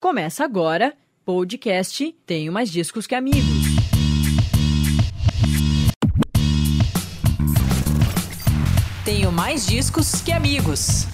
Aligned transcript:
Começa 0.00 0.44
agora, 0.44 0.94
podcast 1.24 2.14
Tenho 2.24 2.52
Mais 2.52 2.70
Discos 2.70 3.04
Que 3.04 3.16
Amigos. 3.16 3.42
Tenho 9.04 9.32
mais 9.32 9.66
discos 9.66 10.22
que 10.22 10.30
amigos. 10.30 11.04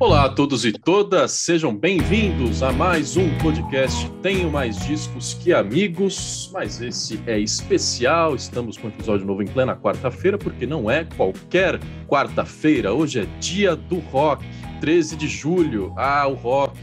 Olá 0.00 0.24
a 0.24 0.28
todos 0.28 0.64
e 0.64 0.72
todas, 0.72 1.30
sejam 1.30 1.74
bem-vindos 1.74 2.64
a 2.64 2.72
mais 2.72 3.16
um 3.16 3.38
podcast 3.38 4.10
Tenho 4.22 4.50
Mais 4.50 4.76
Discos 4.84 5.34
Que 5.34 5.52
Amigos, 5.52 6.50
mas 6.52 6.80
esse 6.82 7.20
é 7.26 7.38
especial, 7.38 8.34
estamos 8.34 8.76
com 8.76 8.88
um 8.88 8.90
episódio 8.90 9.24
novo 9.24 9.42
em 9.42 9.46
plena 9.46 9.76
quarta-feira, 9.76 10.36
porque 10.36 10.66
não 10.66 10.90
é 10.90 11.04
qualquer 11.04 11.78
quarta-feira, 12.08 12.92
hoje 12.92 13.20
é 13.20 13.26
dia 13.38 13.76
do 13.76 14.00
rock, 14.00 14.44
13 14.80 15.16
de 15.16 15.28
julho, 15.28 15.94
ah, 15.96 16.26
o 16.26 16.34
rock, 16.34 16.76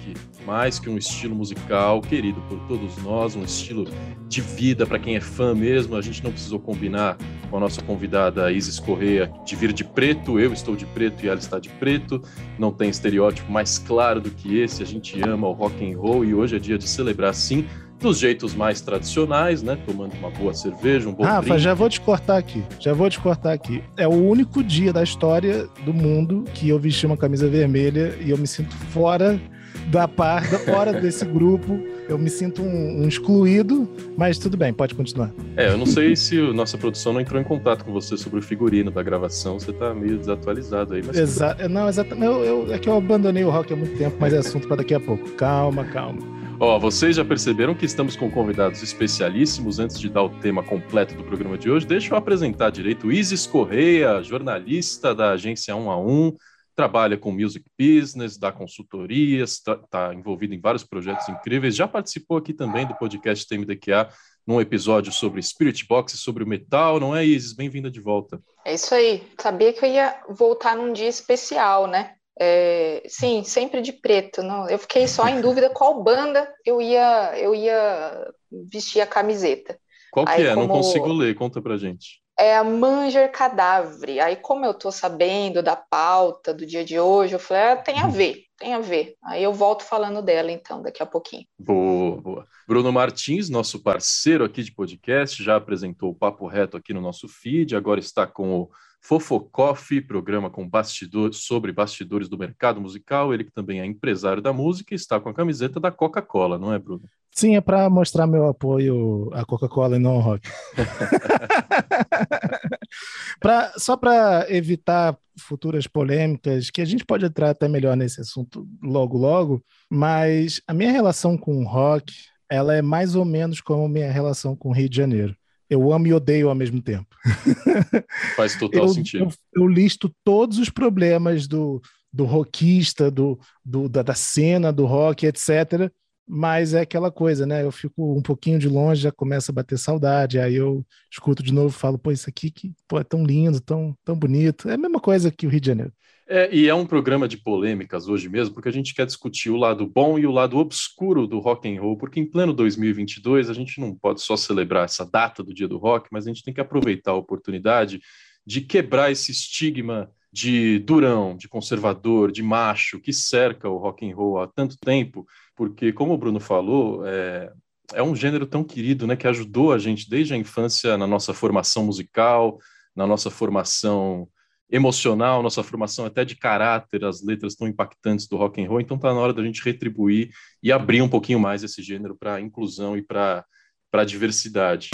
mais 0.46 0.80
que 0.80 0.90
um 0.90 0.98
estilo 0.98 1.36
musical 1.36 2.02
querido 2.02 2.42
por 2.42 2.60
todos 2.68 2.98
nós, 3.04 3.36
um 3.36 3.44
estilo 3.44 3.88
de 4.28 4.42
vida 4.42 4.86
para 4.86 4.98
quem 5.00 5.16
é 5.16 5.22
fã 5.22 5.54
mesmo. 5.54 5.96
A 5.96 6.02
gente 6.02 6.24
não 6.24 6.32
precisou 6.32 6.60
combinar 6.60 7.18
com 7.50 7.58
a 7.58 7.60
nossa 7.60 7.82
convidada 7.82 8.52
Isis 8.52 8.80
Correia 8.80 9.32
de 9.46 9.56
vir 9.56 9.74
de 9.74 9.84
preto, 9.84 10.40
eu 10.40 10.54
estou 10.54 10.76
de 10.76 10.86
preto 10.86 11.26
e 11.26 11.30
ela 11.30 11.40
está 11.40 11.60
de 11.60 11.70
preto. 11.70 12.22
Não 12.58 12.72
tem 12.72 12.90
estereótipo 12.90 13.52
mais 13.52 13.78
claro 13.78 14.22
do 14.22 14.32
que 14.32 14.60
esse. 14.60 14.82
A 14.82 14.86
gente 14.86 15.22
ama 15.22 15.48
o 15.48 15.52
rock 15.52 15.84
and 15.84 15.98
roll 15.98 16.24
e 16.24 16.34
hoje 16.34 16.56
é 16.56 16.60
dia 16.60 16.78
de 16.78 16.88
celebrar 16.88 17.34
sim 17.34 17.66
dos 18.02 18.18
jeitos 18.18 18.56
mais 18.56 18.82
tradicionais, 18.82 19.62
né? 19.62 19.78
Tomando 19.86 20.16
uma 20.16 20.32
boa 20.32 20.54
cerveja, 20.54 21.08
um 21.08 21.14
bom 21.14 21.24
Rafa, 21.24 21.42
drink. 21.42 21.60
já 21.60 21.74
vou 21.74 21.88
te 21.88 22.02
cortar 22.02 22.38
aqui. 22.38 22.64
Já 22.80 22.94
vou 22.94 23.10
te 23.10 23.20
cortar 23.20 23.54
aqui. 23.54 23.84
É 23.96 24.08
o 24.08 24.14
único 24.14 24.64
dia 24.64 24.92
da 24.92 25.04
história 25.04 25.68
do 25.86 25.94
mundo 25.94 26.44
que 26.54 26.68
eu 26.68 26.80
vesti 26.80 27.06
uma 27.06 27.16
camisa 27.16 27.48
vermelha 27.48 28.18
e 28.20 28.32
eu 28.32 28.38
me 28.38 28.48
sinto 28.48 28.76
fora 28.76 29.40
da 29.88 30.08
parte, 30.08 30.56
fora 30.60 30.94
desse 30.94 31.26
grupo. 31.26 31.80
Eu 32.08 32.18
me 32.18 32.30
sinto 32.30 32.62
um, 32.62 33.04
um, 33.04 33.08
excluído, 33.08 33.88
mas 34.18 34.38
tudo 34.38 34.58
bem, 34.58 34.74
pode 34.74 34.94
continuar. 34.94 35.32
É, 35.56 35.70
eu 35.70 35.78
não 35.78 35.86
sei 35.86 36.16
se 36.16 36.40
a 36.40 36.54
nossa 36.54 36.78
produção 36.78 37.14
não 37.14 37.22
entrou 37.22 37.40
em 37.40 37.44
contato 37.44 37.86
com 37.86 37.92
você 37.94 38.18
sobre 38.18 38.40
o 38.40 38.42
figurino 38.42 38.92
da 38.92 39.02
gravação, 39.02 39.60
você 39.60 39.72
tá 39.72 39.94
meio 39.94 40.18
desatualizado 40.18 40.94
aí. 40.94 41.02
Mas 41.06 41.18
Exa 41.18 41.56
não, 41.70 41.88
exatamente. 41.88 42.26
Eu, 42.26 42.44
eu, 42.44 42.74
é 42.74 42.78
que 42.78 42.90
eu 42.90 42.98
abandonei 42.98 43.44
o 43.44 43.50
rock 43.50 43.72
há 43.74 43.76
muito 43.76 43.98
tempo, 43.98 44.18
mas 44.20 44.34
é 44.34 44.38
assunto 44.40 44.68
para 44.68 44.78
daqui 44.78 44.94
a 44.94 45.00
pouco. 45.00 45.30
Calma, 45.32 45.86
calma. 45.86 46.42
Ó, 46.64 46.78
vocês 46.78 47.16
já 47.16 47.26
perceberam 47.26 47.74
que 47.74 47.88
estamos 47.88 48.16
com 48.16 48.30
convidados 48.30 48.84
especialíssimos. 48.84 49.80
Antes 49.80 50.00
de 50.00 50.08
dar 50.08 50.22
o 50.22 50.30
tema 50.30 50.62
completo 50.62 51.16
do 51.16 51.24
programa 51.24 51.58
de 51.58 51.72
hoje, 51.72 51.88
deixa 51.88 52.14
eu 52.14 52.18
apresentar 52.20 52.70
direito 52.70 53.12
Isis 53.12 53.48
Correia, 53.48 54.22
jornalista 54.22 55.16
da 55.16 55.32
agência 55.32 55.76
1 55.76 55.90
a 55.90 56.00
1, 56.00 56.38
trabalha 56.76 57.18
com 57.18 57.32
music 57.32 57.66
business, 57.78 58.38
dá 58.38 58.52
consultorias, 58.52 59.52
está 59.52 59.76
tá 59.76 60.14
envolvido 60.14 60.54
em 60.54 60.60
vários 60.60 60.84
projetos 60.84 61.28
incríveis. 61.30 61.76
Já 61.76 61.88
participou 61.88 62.38
aqui 62.38 62.54
também 62.54 62.88
do 62.88 62.96
podcast 62.96 63.48
TMDQA, 63.48 64.10
num 64.46 64.60
episódio 64.60 65.12
sobre 65.12 65.42
Spirit 65.42 65.86
Box 65.88 66.14
e 66.14 66.18
sobre 66.18 66.44
o 66.44 66.48
metal, 66.48 67.00
não 67.00 67.16
é, 67.16 67.24
Isis? 67.24 67.54
Bem-vinda 67.54 67.92
de 67.92 68.00
volta. 68.00 68.42
É 68.66 68.74
isso 68.74 68.94
aí. 68.94 69.24
Sabia 69.38 69.72
que 69.74 69.86
eu 69.86 69.90
ia 69.90 70.20
voltar 70.30 70.76
num 70.76 70.94
dia 70.94 71.10
especial, 71.10 71.88
né? 71.88 72.16
É, 72.40 73.04
sim, 73.08 73.44
sempre 73.44 73.82
de 73.82 73.94
preto. 73.94 74.42
Não, 74.42 74.68
eu 74.68 74.80
fiquei 74.80 75.08
só 75.08 75.28
em 75.28 75.42
dúvida 75.42 75.70
qual 75.74 76.02
banda 76.02 76.52
eu 76.66 76.82
ia 76.82 77.38
eu 77.38 77.54
ia 77.54 78.32
vestir 78.72 79.02
a 79.02 79.08
camiseta. 79.08 79.78
Qual 80.12 80.26
que 80.26 80.32
Aí, 80.32 80.48
é? 80.48 80.56
Como... 80.56 80.68
Não 80.68 80.76
consigo 80.76 81.14
ler. 81.14 81.36
Conta 81.36 81.62
pra 81.62 81.78
gente 81.78 82.21
é 82.40 82.58
a 82.58 82.64
Manger 82.64 83.32
Cadáver. 83.32 84.20
Aí, 84.20 84.36
como 84.36 84.66
eu 84.66 84.74
tô 84.74 84.92
sabendo 84.92 85.62
da 85.62 85.76
pauta 85.76 86.54
do 86.54 86.66
dia 86.66 86.84
de 86.84 87.00
hoje, 87.00 87.34
eu 87.34 87.40
falei, 87.40 87.64
ah, 87.64 87.76
tem 87.76 88.00
a 88.00 88.06
uhum. 88.06 88.12
ver, 88.12 88.44
tem 88.58 88.74
a 88.74 88.80
ver. 88.80 89.16
Aí 89.24 89.44
eu 89.44 89.54
volto 89.54 89.84
falando 89.84 90.22
dela, 90.22 90.52
então, 90.52 90.82
daqui 90.82 91.04
a 91.04 91.06
pouquinho. 91.06 91.46
Boa, 91.60 92.22
boa. 92.22 92.48
Bruno 92.68 92.92
Martins, 92.92 93.50
nosso 93.50 93.82
parceiro 93.82 94.44
aqui 94.44 94.64
de 94.64 94.74
podcast, 94.74 95.44
já 95.44 95.56
apresentou 95.56 96.12
o 96.12 96.16
Papo 96.16 96.48
Reto 96.48 96.78
aqui 96.78 96.94
no 96.94 97.02
nosso 97.02 97.28
feed, 97.28 97.76
agora 97.76 98.00
está 98.00 98.26
com 98.26 98.62
o 98.62 98.70
Fofocoff, 99.04 100.00
programa 100.02 100.50
com 100.50 100.68
bastidores 100.68 101.40
sobre 101.40 101.74
bastidores 101.74 102.30
do 102.30 102.38
mercado 102.38 102.80
musical. 102.80 103.34
Ele 103.34 103.44
que 103.44 103.52
também 103.52 103.82
é 103.82 103.86
empresário 103.86 104.44
da 104.44 104.54
música 104.54 104.94
e 104.94 104.96
está 104.96 105.20
com 105.20 105.30
a 105.30 105.34
camiseta 105.34 105.80
da 105.80 105.92
Coca-Cola, 105.92 106.60
não 106.60 106.72
é, 106.72 106.78
Bruno? 106.78 107.02
Sim, 107.34 107.56
é 107.56 107.62
para 107.62 107.90
mostrar 107.90 108.28
meu 108.28 108.48
apoio 108.48 109.30
à 109.34 109.44
Coca-Cola 109.44 109.96
e 109.96 110.00
não 110.00 110.12
ao 110.12 110.20
rock. 110.20 110.48
pra, 113.40 113.74
só 113.78 113.98
para 113.98 114.46
evitar 114.50 115.18
futuras 115.40 115.88
polêmicas, 115.88 116.70
que 116.70 116.82
a 116.82 116.86
gente 116.86 117.04
pode 117.04 117.26
entrar 117.26 117.50
até 117.50 117.68
melhor 117.68 117.98
nesse 117.98 118.22
assunto 118.22 118.68
logo 118.84 119.18
logo, 119.18 119.64
mas 119.90 120.62
a 120.68 120.74
minha 120.74 120.92
relação 120.92 121.38
com 121.38 121.64
o 121.64 121.68
rock, 121.68 122.14
ela 122.50 122.76
é 122.76 122.82
mais 122.82 123.16
ou 123.16 123.26
menos 123.26 123.62
como 123.62 123.86
a 123.86 123.90
minha 123.90 124.12
relação 124.12 124.56
com 124.56 124.70
o 124.70 124.74
Rio 124.74 124.90
de 124.90 124.98
Janeiro. 124.98 125.36
Eu 125.72 125.94
amo 125.94 126.06
e 126.06 126.14
odeio 126.14 126.50
ao 126.50 126.56
mesmo 126.56 126.82
tempo. 126.82 127.08
Faz 128.36 128.60
total 128.60 128.84
eu, 128.84 128.90
sentido. 128.90 129.24
Eu, 129.24 129.64
eu, 129.64 129.68
listo 129.68 130.14
todos 130.22 130.60
os 130.60 130.70
problemas 130.70 131.48
do, 131.48 131.82
do 132.12 132.26
rockista, 132.26 133.10
do, 133.10 133.40
do 133.64 133.88
da, 133.88 134.04
da 134.04 134.14
cena 134.14 134.72
do 134.72 134.86
rock, 134.86 135.26
etc 135.26 135.90
mas 136.34 136.74
é 136.74 136.80
aquela 136.80 137.12
coisa, 137.12 137.46
né? 137.46 137.62
Eu 137.62 137.74
fico 137.74 138.18
um 138.18 138.22
pouquinho 138.22 138.58
de 138.58 138.70
longe, 138.70 139.02
já 139.02 139.12
começa 139.12 139.52
a 139.52 139.56
bater 139.56 139.78
saudade, 139.78 140.40
aí 140.40 140.56
eu 140.56 140.82
escuto 141.12 141.44
de 141.44 141.54
novo 141.54 141.76
e 141.76 141.78
falo, 141.78 142.00
pô, 142.00 142.10
isso 142.10 142.30
aqui 142.30 142.50
que, 142.50 142.74
pô, 142.88 142.98
é 142.98 143.04
tão 143.04 143.26
lindo, 143.26 143.60
tão, 143.60 143.94
tão 144.06 144.18
bonito. 144.18 144.70
É 144.70 144.76
a 144.76 144.78
mesma 144.78 145.02
coisa 145.02 145.30
que 145.30 145.46
o 145.46 145.50
Rio 145.50 145.60
de 145.60 145.68
Janeiro. 145.68 145.92
É, 146.26 146.50
e 146.56 146.70
é 146.70 146.74
um 146.74 146.86
programa 146.86 147.28
de 147.28 147.36
polêmicas 147.36 148.08
hoje 148.08 148.30
mesmo, 148.30 148.54
porque 148.54 148.70
a 148.70 148.72
gente 148.72 148.96
quer 148.96 149.06
discutir 149.06 149.50
o 149.50 149.58
lado 149.58 149.86
bom 149.86 150.18
e 150.18 150.26
o 150.26 150.32
lado 150.32 150.58
obscuro 150.58 151.28
do 151.28 151.40
rock 151.40 151.68
and 151.68 151.82
roll, 151.82 151.98
porque 151.98 152.22
em 152.22 152.26
pleno 152.26 152.54
2022 152.54 153.50
a 153.50 153.54
gente 153.54 153.82
não 153.82 153.94
pode 153.94 154.22
só 154.22 154.38
celebrar 154.38 154.86
essa 154.86 155.06
data 155.06 155.44
do 155.44 155.54
Dia 155.54 155.68
do 155.68 155.78
Rock, 155.78 156.08
mas 156.14 156.26
a 156.26 156.30
gente 156.30 156.46
tem 156.46 156.54
que 156.54 156.62
aproveitar 156.62 157.12
a 157.12 157.16
oportunidade 157.16 158.00
de 158.46 158.62
quebrar 158.62 159.12
esse 159.12 159.34
estigma 159.34 160.10
de 160.32 160.80
durão, 160.80 161.36
de 161.36 161.48
conservador, 161.48 162.32
de 162.32 162.42
macho 162.42 163.00
que 163.00 163.12
cerca 163.12 163.70
o 163.70 163.78
rock 163.78 164.10
and 164.10 164.16
roll 164.16 164.40
há 164.40 164.48
tanto 164.48 164.78
tempo 164.78 165.26
porque, 165.56 165.92
como 165.94 166.14
o 166.14 166.18
Bruno 166.18 166.40
falou, 166.40 167.06
é, 167.06 167.52
é 167.94 168.02
um 168.02 168.16
gênero 168.16 168.48
tão 168.48 168.64
querido, 168.64 169.06
né, 169.06 169.16
que 169.16 169.28
ajudou 169.28 169.72
a 169.72 169.78
gente 169.78 170.10
desde 170.10 170.34
a 170.34 170.38
infância 170.38 170.98
na 170.98 171.06
nossa 171.06 171.34
formação 171.34 171.86
musical, 171.86 172.58
na 172.96 173.06
nossa 173.06 173.30
formação 173.30 174.28
emocional, 174.70 175.44
nossa 175.44 175.62
formação 175.62 176.06
até 176.06 176.24
de 176.24 176.36
caráter, 176.36 177.04
as 177.04 177.22
letras 177.22 177.56
tão 177.56 177.68
impactantes 177.68 178.28
do 178.28 178.38
rock 178.38 178.64
and 178.64 178.70
roll. 178.70 178.80
Então 178.80 178.96
está 178.96 179.14
na 179.14 179.20
hora 179.20 179.34
da 179.34 179.44
gente 179.44 179.64
retribuir 179.64 180.32
e 180.64 180.72
abrir 180.72 181.02
um 181.02 181.10
pouquinho 181.10 181.40
mais 181.40 181.62
esse 181.62 181.84
gênero 181.84 182.16
para 182.18 182.40
inclusão 182.40 182.98
e 182.98 183.02
para 183.02 183.46
para 183.92 184.06
diversidade. 184.06 184.90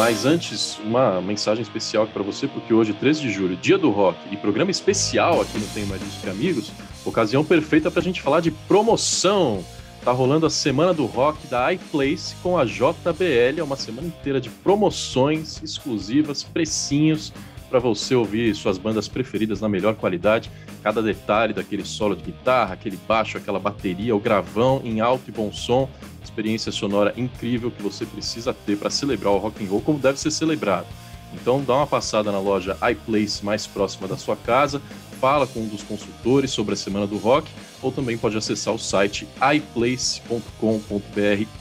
Mas 0.00 0.24
antes, 0.24 0.78
uma 0.78 1.20
mensagem 1.20 1.60
especial 1.60 2.06
para 2.06 2.22
você, 2.22 2.48
porque 2.48 2.72
hoje, 2.72 2.94
13 2.94 3.20
de 3.20 3.30
julho, 3.30 3.54
dia 3.54 3.76
do 3.76 3.90
rock, 3.90 4.18
e 4.32 4.36
programa 4.38 4.70
especial 4.70 5.42
aqui 5.42 5.58
no 5.58 5.66
Tem 5.66 5.84
Mais 5.84 6.00
Disco 6.00 6.22
que 6.22 6.30
Amigos, 6.30 6.72
ocasião 7.04 7.44
perfeita 7.44 7.90
para 7.90 8.00
a 8.00 8.02
gente 8.02 8.22
falar 8.22 8.40
de 8.40 8.50
promoção. 8.50 9.62
Tá 10.02 10.10
rolando 10.10 10.46
a 10.46 10.50
Semana 10.50 10.94
do 10.94 11.04
Rock 11.04 11.46
da 11.48 11.70
iPlace 11.74 12.34
com 12.42 12.56
a 12.56 12.64
JBL, 12.64 13.58
é 13.58 13.62
uma 13.62 13.76
semana 13.76 14.08
inteira 14.08 14.40
de 14.40 14.48
promoções 14.48 15.62
exclusivas, 15.62 16.42
precinhos, 16.42 17.30
para 17.70 17.78
você 17.78 18.14
ouvir 18.14 18.54
suas 18.54 18.76
bandas 18.76 19.06
preferidas 19.06 19.60
na 19.60 19.68
melhor 19.68 19.94
qualidade, 19.94 20.50
cada 20.82 21.00
detalhe 21.00 21.54
daquele 21.54 21.84
solo 21.84 22.16
de 22.16 22.24
guitarra, 22.24 22.74
aquele 22.74 22.98
baixo, 23.08 23.38
aquela 23.38 23.60
bateria, 23.60 24.14
o 24.14 24.20
gravão 24.20 24.82
em 24.84 25.00
alto 25.00 25.28
e 25.28 25.32
bom 25.32 25.52
som, 25.52 25.88
experiência 26.22 26.72
sonora 26.72 27.14
incrível 27.16 27.70
que 27.70 27.82
você 27.82 28.04
precisa 28.04 28.52
ter 28.52 28.76
para 28.76 28.90
celebrar 28.90 29.32
o 29.32 29.38
rock 29.38 29.64
and 29.64 29.68
roll 29.68 29.80
como 29.80 29.98
deve 29.98 30.18
ser 30.18 30.32
celebrado. 30.32 30.86
Então 31.32 31.62
dá 31.62 31.76
uma 31.76 31.86
passada 31.86 32.32
na 32.32 32.40
loja 32.40 32.76
iPlace 32.90 33.44
mais 33.44 33.66
próxima 33.66 34.08
da 34.08 34.16
sua 34.16 34.34
casa, 34.36 34.82
fala 35.20 35.46
com 35.46 35.60
um 35.60 35.68
dos 35.68 35.82
consultores 35.82 36.50
sobre 36.50 36.74
a 36.74 36.76
Semana 36.76 37.06
do 37.06 37.18
Rock, 37.18 37.48
ou 37.80 37.92
também 37.92 38.18
pode 38.18 38.36
acessar 38.36 38.74
o 38.74 38.78
site 38.78 39.28
iplace.com.br, 39.54 40.50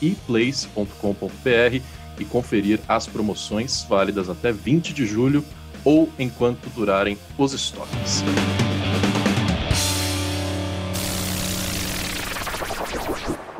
iplace.com.br 0.01 1.81
e 2.19 2.25
conferir 2.25 2.79
as 2.87 3.05
promoções 3.05 3.85
válidas 3.87 4.29
até 4.29 4.51
20 4.51 4.91
de 4.91 5.05
julho 5.05 5.45
ou 5.83 6.09
enquanto 6.17 6.69
durarem 6.69 7.17
os 7.37 7.53
estoques. 7.53 8.23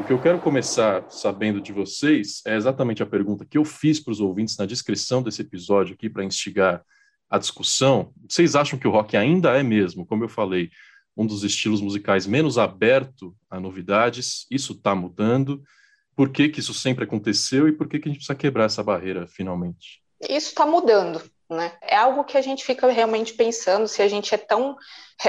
que 0.10 0.14
eu 0.14 0.20
quero 0.20 0.40
começar 0.40 1.06
sabendo 1.08 1.62
de 1.62 1.72
vocês 1.72 2.42
é 2.44 2.56
exatamente 2.56 3.04
a 3.04 3.06
pergunta 3.06 3.46
que 3.46 3.60
eu 3.60 3.64
fiz 3.64 4.00
para 4.00 4.12
os 4.12 4.20
ouvintes 4.20 4.58
na 4.58 4.66
descrição 4.66 5.22
desse 5.22 5.44
episódio 5.44 5.94
aqui 5.94 6.10
para 6.10 6.24
instigar 6.24 6.84
a 7.30 7.38
discussão. 7.38 8.12
Vocês 8.28 8.56
acham 8.56 8.80
que 8.80 8.88
o 8.88 8.92
rock 8.92 9.16
ainda 9.16 9.56
é 9.56 9.62
mesmo, 9.62 10.08
como 10.08 10.24
eu 10.24 10.28
falei, 10.28 10.72
um 11.16 11.28
dos 11.28 11.44
estilos 11.44 11.80
musicais 11.80 12.26
menos 12.26 12.58
aberto 12.58 13.36
a 13.52 13.60
novidades? 13.60 14.48
Isso 14.50 14.74
está 14.74 14.96
mudando? 14.96 15.62
Por 16.16 16.30
que, 16.32 16.50
que 16.50 16.60
isso 16.60 16.74
sempre 16.74 17.04
aconteceu 17.04 17.68
e 17.68 17.72
por 17.72 17.88
que, 17.88 18.00
que 18.00 18.10
a 18.10 18.12
gente 18.12 18.18
precisa 18.18 18.34
quebrar 18.34 18.66
essa 18.66 18.84
barreira 18.84 19.28
finalmente? 19.28 20.02
Isso 20.28 20.48
está 20.48 20.66
mudando. 20.66 21.22
Né? 21.50 21.72
É 21.82 21.96
algo 21.96 22.24
que 22.24 22.38
a 22.38 22.42
gente 22.42 22.64
fica 22.64 22.88
realmente 22.92 23.34
pensando 23.34 23.88
se 23.88 24.02
a 24.02 24.08
gente 24.08 24.34
é 24.36 24.38
tão. 24.38 24.76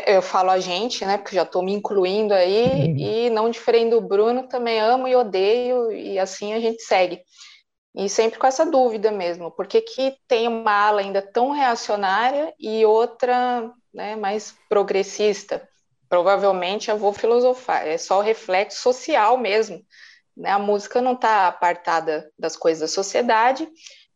Eu 0.06 0.20
falo 0.20 0.50
a 0.50 0.60
gente, 0.60 1.04
né? 1.04 1.16
Porque 1.16 1.34
já 1.34 1.42
estou 1.42 1.62
me 1.62 1.72
incluindo 1.72 2.34
aí, 2.34 2.64
uhum. 2.64 2.96
e 2.96 3.30
não 3.30 3.50
diferente 3.50 3.90
do 3.90 4.00
Bruno, 4.00 4.46
também 4.46 4.78
amo 4.78 5.08
e 5.08 5.16
odeio, 5.16 5.90
e 5.90 6.18
assim 6.18 6.52
a 6.52 6.60
gente 6.60 6.82
segue. 6.82 7.22
E 7.94 8.08
sempre 8.08 8.38
com 8.38 8.46
essa 8.46 8.64
dúvida 8.64 9.10
mesmo, 9.10 9.50
por 9.50 9.66
que, 9.66 9.80
que 9.80 10.16
tem 10.28 10.46
uma 10.46 10.70
ala 10.70 11.00
ainda 11.00 11.20
tão 11.20 11.50
reacionária 11.50 12.54
e 12.58 12.84
outra 12.84 13.72
né, 13.92 14.14
mais 14.14 14.54
progressista? 14.68 15.66
Provavelmente 16.08 16.90
eu 16.90 16.96
vou 16.96 17.12
filosofar, 17.12 17.86
é 17.86 17.98
só 17.98 18.18
o 18.18 18.22
reflexo 18.22 18.80
social 18.80 19.36
mesmo. 19.36 19.84
Né? 20.36 20.50
A 20.50 20.58
música 20.58 21.02
não 21.02 21.14
está 21.14 21.48
apartada 21.48 22.30
das 22.38 22.56
coisas 22.56 22.80
da 22.80 22.88
sociedade, 22.88 23.68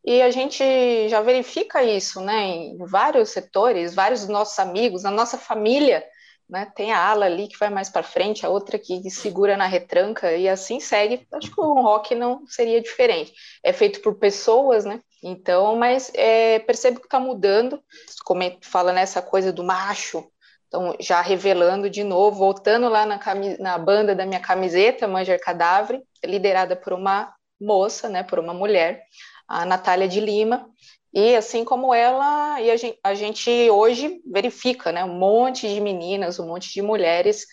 e 0.05 0.21
a 0.21 0.31
gente 0.31 1.09
já 1.09 1.23
verifica 1.23 1.83
isso 1.83 2.21
né, 2.21 2.47
em 2.47 2.77
vários 2.79 3.31
setores, 3.31 3.95
vários 3.95 4.21
dos 4.21 4.29
nossos 4.29 4.59
amigos, 4.59 5.03
na 5.03 5.11
nossa 5.11 5.39
família, 5.39 6.05
né, 6.49 6.71
tem 6.77 6.93
a 6.93 7.03
ala 7.03 7.25
ali 7.25 7.49
que 7.49 7.59
vai 7.59 7.71
mais 7.71 7.89
para 7.89 8.03
frente, 8.03 8.45
a 8.45 8.51
outra 8.51 8.79
que 8.79 9.11
segura 9.11 9.57
na 9.57 9.67
retranca, 9.67 10.33
e 10.33 10.47
assim 10.47 10.79
segue. 10.79 11.27
Acho 11.33 11.51
que 11.51 11.61
o 11.61 11.81
rock 11.81 12.15
não 12.15 12.47
seria 12.47 12.83
diferente. 12.83 13.33
É 13.63 13.73
feito 13.73 14.03
por 14.03 14.17
pessoas, 14.17 14.85
né? 14.85 15.01
Então, 15.23 15.75
mas 15.75 16.13
é, 16.15 16.59
percebo 16.59 17.01
que 17.01 17.07
está 17.07 17.19
mudando. 17.19 17.83
Como 18.27 18.43
fala 18.61 18.93
nessa 18.93 19.23
coisa 19.23 19.51
do 19.51 19.65
macho, 19.65 20.23
então 20.69 20.95
já 21.01 21.23
revelando 21.23 21.89
de 21.89 22.05
novo, 22.05 22.37
voltando 22.37 22.91
lá 22.91 23.07
na, 23.07 23.19
na 23.59 23.79
banda 23.79 24.15
da 24.15 24.27
minha 24.27 24.41
camiseta, 24.41 25.09
Manger 25.09 25.41
Cadáver, 25.41 26.03
liderada 26.23 26.77
por 26.77 26.93
uma 26.93 27.33
moça, 27.61 28.09
né, 28.09 28.23
por 28.23 28.39
uma 28.39 28.53
mulher 28.53 29.03
a 29.49 29.65
Natália 29.65 30.09
de 30.09 30.21
Lima, 30.21 30.69
e 31.13 31.37
assim 31.37 31.65
como 31.65 31.95
ela, 31.95 32.61
e 32.61 32.71
a 32.71 32.77
gente, 32.77 32.99
a 33.05 33.15
gente, 33.15 33.71
hoje 33.71 34.21
verifica, 34.27 34.91
né, 34.91 35.05
um 35.05 35.17
monte 35.17 35.69
de 35.69 35.81
meninas, 35.81 36.41
um 36.41 36.47
monte 36.49 36.73
de 36.73 36.83
mulheres 36.83 37.47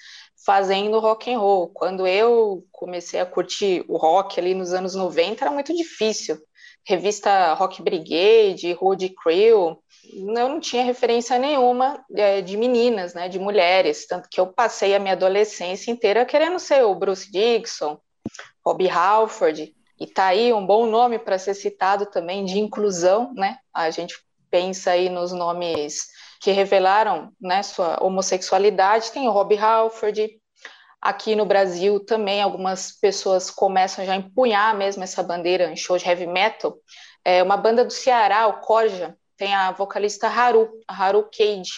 fazendo 0.43 0.99
rock 0.99 1.31
and 1.31 1.37
roll. 1.37 1.69
Quando 1.69 2.07
eu 2.07 2.65
comecei 2.71 3.19
a 3.19 3.25
curtir 3.25 3.85
o 3.87 3.97
rock 3.97 4.39
ali 4.39 4.55
nos 4.55 4.73
anos 4.73 4.95
90, 4.95 5.43
era 5.43 5.51
muito 5.51 5.75
difícil. 5.75 6.39
Revista 6.83 7.53
Rock 7.53 7.83
Brigade, 7.83 8.73
Road 8.73 9.07
Crew, 9.09 9.77
eu 10.11 10.43
não 10.49 10.59
tinha 10.59 10.83
referência 10.83 11.37
nenhuma 11.37 12.03
é, 12.15 12.41
de 12.41 12.57
meninas, 12.57 13.13
né, 13.13 13.29
de 13.29 13.37
mulheres, 13.37 14.07
tanto 14.07 14.27
que 14.27 14.39
eu 14.39 14.47
passei 14.47 14.95
a 14.95 14.99
minha 14.99 15.13
adolescência 15.13 15.91
inteira 15.91 16.25
querendo 16.25 16.57
ser 16.57 16.83
o 16.83 16.95
Bruce 16.95 17.31
Dixon, 17.31 17.99
Robbie 18.65 18.89
Halford, 18.89 19.75
e 20.01 20.07
tá 20.07 20.25
aí 20.25 20.51
um 20.51 20.65
bom 20.65 20.87
nome 20.87 21.19
para 21.19 21.37
ser 21.37 21.53
citado 21.53 22.07
também 22.07 22.43
de 22.43 22.57
inclusão, 22.57 23.31
né? 23.35 23.59
A 23.71 23.91
gente 23.91 24.15
pensa 24.49 24.89
aí 24.89 25.09
nos 25.09 25.31
nomes 25.31 26.07
que 26.41 26.49
revelaram 26.49 27.31
né, 27.39 27.61
sua 27.61 28.03
homossexualidade, 28.03 29.11
tem 29.11 29.27
o 29.27 29.31
Rob 29.31 29.55
Halford, 29.55 30.41
aqui 30.99 31.35
no 31.35 31.45
Brasil 31.45 31.99
também 32.03 32.41
algumas 32.41 32.91
pessoas 32.93 33.51
começam 33.51 34.03
já 34.03 34.13
a 34.13 34.17
empunhar 34.17 34.75
mesmo 34.75 35.03
essa 35.03 35.21
bandeira 35.21 35.71
em 35.71 35.75
shows 35.75 36.01
de 36.01 36.09
heavy 36.09 36.25
metal, 36.25 36.75
é 37.23 37.43
uma 37.43 37.55
banda 37.55 37.85
do 37.85 37.93
Ceará, 37.93 38.47
o 38.47 38.59
Corja, 38.59 39.15
tem 39.37 39.53
a 39.53 39.71
vocalista 39.71 40.27
Haru, 40.27 40.67
a 40.87 40.95
Haru 40.95 41.29
Cage, 41.31 41.73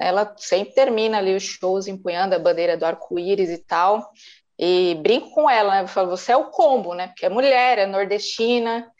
ela 0.00 0.34
sempre 0.38 0.72
termina 0.72 1.18
ali 1.18 1.36
os 1.36 1.42
shows 1.42 1.86
empunhando 1.86 2.34
a 2.34 2.38
bandeira 2.38 2.74
do 2.74 2.86
arco-íris 2.86 3.50
e 3.50 3.58
tal, 3.58 4.10
e 4.62 4.94
brinco 4.96 5.30
com 5.30 5.48
ela, 5.48 5.76
né? 5.76 5.82
Eu 5.82 5.88
falo, 5.88 6.10
você 6.10 6.32
é 6.32 6.36
o 6.36 6.50
combo, 6.50 6.92
né? 6.92 7.06
Porque 7.06 7.24
é 7.24 7.30
mulher, 7.30 7.78
é 7.78 7.86
nordestina, 7.86 8.92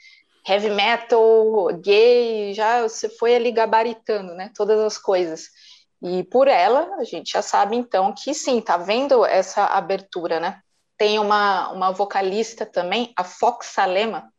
heavy 0.48 0.70
metal, 0.70 1.66
gay, 1.82 2.54
já 2.54 2.80
você 2.80 3.10
foi 3.10 3.34
ali 3.34 3.52
gabaritando, 3.52 4.34
né? 4.34 4.50
Todas 4.56 4.80
as 4.80 4.96
coisas. 4.96 5.50
E 6.02 6.24
por 6.24 6.48
ela, 6.48 6.96
a 6.98 7.04
gente 7.04 7.32
já 7.32 7.42
sabe 7.42 7.76
então 7.76 8.14
que 8.14 8.32
sim, 8.32 8.58
tá 8.62 8.78
vendo 8.78 9.22
essa 9.22 9.66
abertura, 9.66 10.40
né? 10.40 10.60
Tem 10.96 11.18
uma, 11.18 11.70
uma 11.72 11.90
vocalista 11.90 12.64
também, 12.64 13.12
a 13.14 13.22
Fox 13.22 13.66
Salema, 13.66 14.32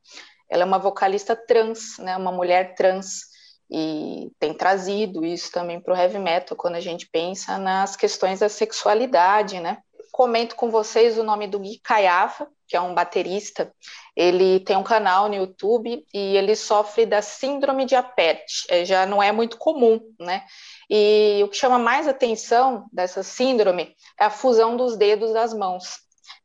ela 0.50 0.64
é 0.64 0.66
uma 0.66 0.80
vocalista 0.80 1.36
trans, 1.36 2.00
né? 2.00 2.18
Uma 2.18 2.32
mulher 2.32 2.74
trans 2.74 3.30
e 3.70 4.32
tem 4.40 4.56
trazido 4.56 5.24
isso 5.24 5.52
também 5.52 5.80
para 5.80 5.94
o 5.94 5.98
heavy 5.98 6.18
metal 6.18 6.58
quando 6.58 6.76
a 6.76 6.82
gente 6.82 7.08
pensa 7.12 7.60
nas 7.60 7.96
questões 7.96 8.40
da 8.40 8.50
sexualidade, 8.50 9.60
né? 9.60 9.78
Comento 10.12 10.56
com 10.56 10.70
vocês 10.70 11.18
o 11.18 11.24
nome 11.24 11.48
do 11.48 11.60
Gui 11.60 11.80
Caiafa, 11.80 12.48
que 12.68 12.76
é 12.76 12.82
um 12.82 12.94
baterista. 12.94 13.74
Ele 14.16 14.60
tem 14.60 14.76
um 14.76 14.84
canal 14.84 15.28
no 15.28 15.36
YouTube 15.36 16.06
e 16.14 16.38
ele 16.38 16.56
sofre 16.56 17.06
da 17.06 17.22
síndrome 17.22 17.86
de 17.86 17.96
Apert. 17.96 18.66
É, 18.70 18.86
já 18.86 19.06
não 19.06 19.22
é 19.22 19.32
muito 19.32 19.58
comum, 19.58 20.00
né? 20.20 20.44
E 20.90 21.42
o 21.44 21.48
que 21.48 21.58
chama 21.58 21.80
mais 21.80 22.08
atenção 22.08 22.86
dessa 22.92 23.24
síndrome 23.24 23.96
é 24.20 24.26
a 24.26 24.30
fusão 24.30 24.76
dos 24.76 24.98
dedos 24.98 25.34
das 25.34 25.54
mãos. 25.54 26.00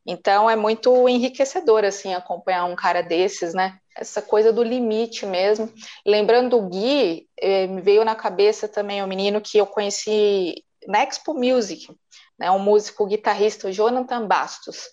Então 0.07 0.49
é 0.49 0.55
muito 0.55 1.09
enriquecedor 1.09 1.85
assim 1.85 2.15
acompanhar 2.15 2.65
um 2.65 2.77
cara 2.77 3.03
desses, 3.03 3.53
né? 3.53 3.79
Essa 3.97 4.23
coisa 4.23 4.53
do 4.53 4.63
limite 4.63 5.27
mesmo. 5.27 5.73
Lembrando 6.05 6.51
do 6.51 6.69
Gui, 6.69 7.27
eh, 7.41 7.67
me 7.67 7.81
veio 7.81 8.05
na 8.05 8.15
cabeça 8.15 8.69
também 8.69 9.03
o 9.03 9.05
um 9.05 9.09
menino 9.09 9.41
que 9.41 9.59
eu 9.59 9.67
conheci 9.67 10.65
na 10.87 11.03
Expo 11.03 11.35
Music, 11.35 11.89
né, 12.39 12.51
um 12.51 12.59
músico 12.59 13.07
guitarrista, 13.07 13.73
Jonathan 13.73 14.27
Bastos. 14.27 14.89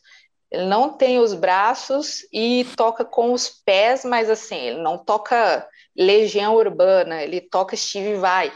Ele 0.51 0.65
não 0.65 0.89
tem 0.89 1.19
os 1.19 1.33
braços 1.33 2.19
e 2.31 2.65
toca 2.77 3.03
com 3.03 3.33
os 3.33 3.49
pés, 3.49 4.05
mas 4.05 4.29
assim, 4.29 4.55
ele 4.55 4.81
não 4.81 4.97
toca 4.97 5.67
Legião 5.97 6.55
Urbana, 6.55 7.23
ele 7.23 7.41
toca 7.41 7.75
Steve 7.75 8.15
Vai. 8.15 8.51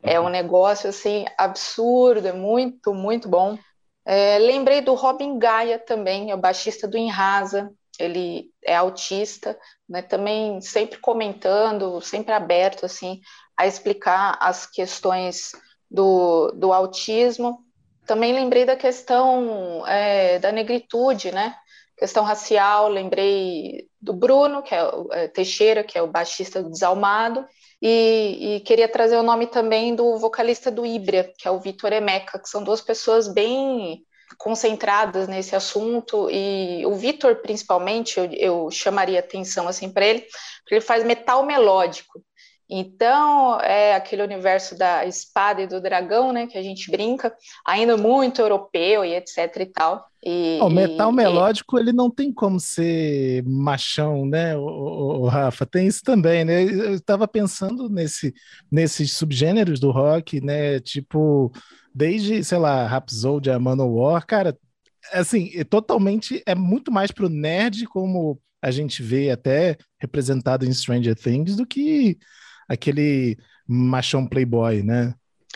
É 0.00 0.20
um 0.20 0.28
negócio 0.28 0.88
assim 0.88 1.24
absurdo, 1.36 2.28
é 2.28 2.32
muito, 2.32 2.94
muito 2.94 3.28
bom. 3.28 3.58
É, 4.06 4.38
lembrei 4.38 4.80
do 4.80 4.94
Robin 4.94 5.38
Gaia 5.40 5.76
também, 5.76 6.30
é 6.30 6.34
o 6.36 6.38
baixista 6.38 6.86
do 6.86 6.96
Inrasa, 6.96 7.70
ele 7.98 8.52
é 8.64 8.76
autista, 8.76 9.58
né, 9.88 10.00
também 10.00 10.60
sempre 10.60 10.98
comentando, 10.98 12.00
sempre 12.00 12.32
aberto 12.32 12.86
assim 12.86 13.20
a 13.56 13.66
explicar 13.66 14.38
as 14.40 14.66
questões 14.66 15.50
do, 15.90 16.52
do 16.52 16.72
autismo 16.72 17.64
também 18.08 18.32
lembrei 18.32 18.64
da 18.64 18.74
questão 18.74 19.86
é, 19.86 20.38
da 20.38 20.50
negritude, 20.50 21.30
né? 21.30 21.54
Questão 21.96 22.24
racial, 22.24 22.88
lembrei 22.88 23.86
do 24.00 24.14
Bruno, 24.14 24.62
que 24.62 24.74
é 24.74 24.82
o 24.82 25.12
é, 25.12 25.28
Teixeira, 25.28 25.84
que 25.84 25.98
é 25.98 26.02
o 26.02 26.06
baixista 26.06 26.62
do 26.62 26.70
Desalmado, 26.70 27.46
e, 27.82 28.56
e, 28.56 28.60
queria 28.60 28.88
trazer 28.88 29.16
o 29.16 29.22
nome 29.22 29.46
também 29.46 29.94
do 29.94 30.16
vocalista 30.16 30.70
do 30.70 30.86
Ibria, 30.86 31.30
que 31.36 31.46
é 31.46 31.50
o 31.50 31.60
Vitor 31.60 31.92
Emeca, 31.92 32.38
que 32.38 32.48
são 32.48 32.64
duas 32.64 32.80
pessoas 32.80 33.28
bem 33.28 34.02
concentradas 34.38 35.28
nesse 35.28 35.54
assunto 35.54 36.28
e 36.30 36.84
o 36.86 36.94
Vitor 36.94 37.36
principalmente 37.36 38.18
eu, 38.18 38.26
eu 38.32 38.70
chamaria 38.70 39.20
atenção 39.20 39.66
assim 39.66 39.90
para 39.90 40.06
ele 40.06 40.20
porque 40.60 40.74
ele 40.74 40.80
faz 40.82 41.02
metal 41.02 41.44
melódico 41.46 42.22
então, 42.70 43.58
é 43.60 43.94
aquele 43.94 44.22
universo 44.22 44.76
da 44.76 45.06
espada 45.06 45.62
e 45.62 45.66
do 45.66 45.80
dragão, 45.80 46.32
né, 46.34 46.46
que 46.46 46.58
a 46.58 46.62
gente 46.62 46.90
brinca, 46.90 47.34
ainda 47.66 47.96
muito 47.96 48.42
europeu 48.42 49.04
e 49.04 49.14
etc 49.14 49.56
e 49.60 49.66
tal. 49.66 50.04
E, 50.22 50.58
o 50.60 50.68
metal 50.68 51.10
e, 51.10 51.14
melódico, 51.14 51.78
e... 51.78 51.80
ele 51.80 51.92
não 51.92 52.10
tem 52.10 52.30
como 52.30 52.60
ser 52.60 53.42
machão, 53.46 54.26
né, 54.26 54.54
o, 54.54 54.60
o, 54.60 55.20
o, 55.20 55.26
Rafa? 55.26 55.64
Tem 55.64 55.86
isso 55.86 56.02
também, 56.02 56.44
né? 56.44 56.62
Eu 56.62 56.94
estava 56.94 57.26
pensando 57.26 57.88
nesse, 57.88 58.34
nesses 58.70 59.12
subgêneros 59.12 59.80
do 59.80 59.90
rock, 59.90 60.38
né, 60.44 60.78
tipo, 60.80 61.50
desde, 61.94 62.44
sei 62.44 62.58
lá, 62.58 62.86
Rhapsody, 62.86 63.50
Manowar, 63.58 64.26
cara, 64.26 64.54
assim, 65.12 65.50
é 65.54 65.64
totalmente, 65.64 66.42
é 66.44 66.54
muito 66.54 66.92
mais 66.92 67.10
pro 67.10 67.30
nerd, 67.30 67.86
como 67.86 68.38
a 68.60 68.70
gente 68.70 69.02
vê 69.02 69.30
até 69.30 69.78
representado 69.98 70.66
em 70.66 70.72
Stranger 70.72 71.14
Things, 71.14 71.56
do 71.56 71.64
que 71.64 72.18
aquele 72.68 73.38
machão 73.66 74.26
playboy, 74.26 74.82
né? 74.82 75.14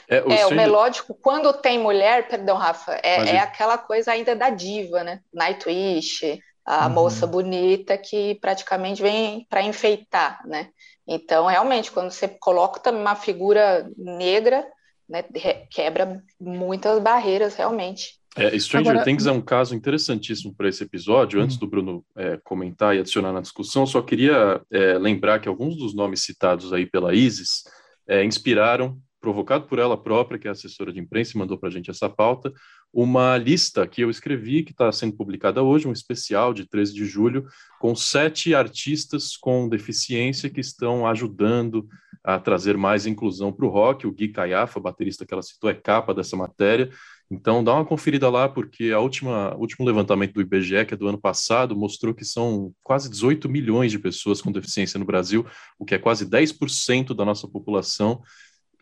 É, 0.08 0.22
o, 0.22 0.32
é, 0.32 0.46
o 0.46 0.54
melódico, 0.54 1.14
quando 1.14 1.52
tem 1.52 1.78
mulher, 1.78 2.28
perdão, 2.28 2.56
Rafa, 2.56 2.98
é, 3.02 3.36
é 3.36 3.38
aquela 3.38 3.78
coisa 3.78 4.12
ainda 4.12 4.34
da 4.34 4.50
diva, 4.50 5.04
né? 5.04 5.20
Nightwish, 5.32 6.40
a 6.64 6.86
uhum. 6.86 6.92
moça 6.92 7.26
bonita 7.26 7.96
que 7.96 8.34
praticamente 8.36 9.02
vem 9.02 9.46
para 9.48 9.62
enfeitar, 9.62 10.40
né? 10.46 10.68
Então, 11.06 11.46
realmente, 11.46 11.90
quando 11.90 12.10
você 12.10 12.28
coloca 12.28 12.80
também 12.80 13.00
uma 13.00 13.16
figura 13.16 13.90
negra, 13.96 14.66
né, 15.08 15.22
quebra 15.70 16.22
muitas 16.40 16.98
barreiras, 17.00 17.54
realmente. 17.56 18.20
É, 18.36 18.58
Stranger 18.58 18.90
Agora... 18.90 19.04
Things 19.04 19.26
é 19.26 19.32
um 19.32 19.40
caso 19.40 19.74
interessantíssimo 19.74 20.54
para 20.54 20.68
esse 20.68 20.82
episódio. 20.82 21.40
Antes 21.40 21.56
uhum. 21.56 21.60
do 21.60 21.66
Bruno 21.66 22.04
é, 22.16 22.38
comentar 22.42 22.96
e 22.96 22.98
adicionar 22.98 23.32
na 23.32 23.40
discussão, 23.40 23.86
só 23.86 24.00
queria 24.00 24.60
é, 24.70 24.98
lembrar 24.98 25.38
que 25.38 25.48
alguns 25.48 25.76
dos 25.76 25.94
nomes 25.94 26.22
citados 26.22 26.72
aí 26.72 26.86
pela 26.86 27.14
Isis 27.14 27.64
é, 28.08 28.24
inspiraram, 28.24 28.98
provocado 29.20 29.66
por 29.66 29.78
ela 29.78 29.96
própria, 29.96 30.38
que 30.38 30.48
é 30.48 30.50
assessora 30.50 30.92
de 30.92 30.98
imprensa 30.98 31.32
e 31.34 31.38
mandou 31.38 31.56
para 31.56 31.68
a 31.68 31.72
gente 31.72 31.90
essa 31.90 32.08
pauta, 32.08 32.52
uma 32.92 33.36
lista 33.38 33.86
que 33.86 34.02
eu 34.02 34.10
escrevi, 34.10 34.64
que 34.64 34.72
está 34.72 34.90
sendo 34.90 35.16
publicada 35.16 35.62
hoje, 35.62 35.86
um 35.86 35.92
especial 35.92 36.52
de 36.52 36.68
13 36.68 36.92
de 36.92 37.04
julho, 37.06 37.46
com 37.80 37.94
sete 37.94 38.54
artistas 38.54 39.36
com 39.36 39.68
deficiência 39.68 40.50
que 40.50 40.60
estão 40.60 41.06
ajudando 41.06 41.86
a 42.24 42.38
trazer 42.38 42.76
mais 42.76 43.06
inclusão 43.06 43.52
para 43.52 43.66
o 43.66 43.68
rock. 43.68 44.06
O 44.06 44.12
Gui 44.12 44.28
Caiafa, 44.28 44.78
baterista 44.78 45.24
que 45.24 45.32
ela 45.32 45.42
citou, 45.42 45.70
é 45.70 45.74
capa 45.74 46.12
dessa 46.12 46.36
matéria. 46.36 46.90
Então 47.32 47.64
dá 47.64 47.72
uma 47.72 47.84
conferida 47.86 48.28
lá, 48.28 48.46
porque 48.46 48.90
a 48.90 49.00
última, 49.00 49.56
último 49.56 49.86
levantamento 49.86 50.34
do 50.34 50.42
IBGE, 50.42 50.84
que 50.84 50.92
é 50.92 50.96
do 50.96 51.08
ano 51.08 51.18
passado, 51.18 51.74
mostrou 51.74 52.12
que 52.12 52.26
são 52.26 52.74
quase 52.82 53.08
18 53.08 53.48
milhões 53.48 53.90
de 53.90 53.98
pessoas 53.98 54.42
com 54.42 54.52
deficiência 54.52 54.98
no 54.98 55.06
Brasil, 55.06 55.46
o 55.78 55.86
que 55.86 55.94
é 55.94 55.98
quase 55.98 56.26
10% 56.26 57.14
da 57.14 57.24
nossa 57.24 57.48
população. 57.48 58.20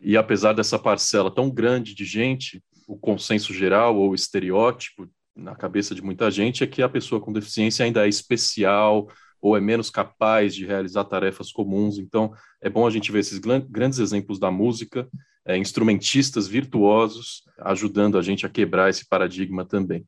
E 0.01 0.17
apesar 0.17 0.51
dessa 0.51 0.77
parcela 0.77 1.33
tão 1.33 1.49
grande 1.49 1.95
de 1.95 2.03
gente, 2.03 2.61
o 2.85 2.97
consenso 2.97 3.53
geral 3.53 3.95
ou 3.95 4.13
estereótipo 4.13 5.07
na 5.33 5.55
cabeça 5.55 5.95
de 5.95 6.01
muita 6.01 6.29
gente 6.29 6.61
é 6.61 6.67
que 6.67 6.81
a 6.81 6.89
pessoa 6.89 7.21
com 7.21 7.31
deficiência 7.31 7.85
ainda 7.85 8.05
é 8.05 8.09
especial 8.09 9.07
ou 9.39 9.55
é 9.55 9.61
menos 9.61 9.89
capaz 9.89 10.53
de 10.53 10.65
realizar 10.65 11.05
tarefas 11.05 11.53
comuns. 11.53 11.97
Então, 11.97 12.33
é 12.61 12.69
bom 12.69 12.85
a 12.85 12.89
gente 12.89 13.13
ver 13.13 13.19
esses 13.19 13.39
grandes 13.39 13.99
exemplos 13.99 14.37
da 14.37 14.51
música, 14.51 15.07
é, 15.45 15.57
instrumentistas 15.57 16.47
virtuosos 16.47 17.43
ajudando 17.59 18.17
a 18.17 18.21
gente 18.21 18.45
a 18.45 18.49
quebrar 18.49 18.89
esse 18.89 19.07
paradigma 19.07 19.65
também. 19.65 20.05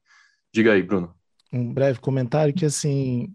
Diga 0.54 0.74
aí, 0.74 0.82
Bruno. 0.82 1.13
Um 1.52 1.74
breve 1.74 2.00
comentário 2.00 2.54
que, 2.54 2.66
assim, 2.66 3.34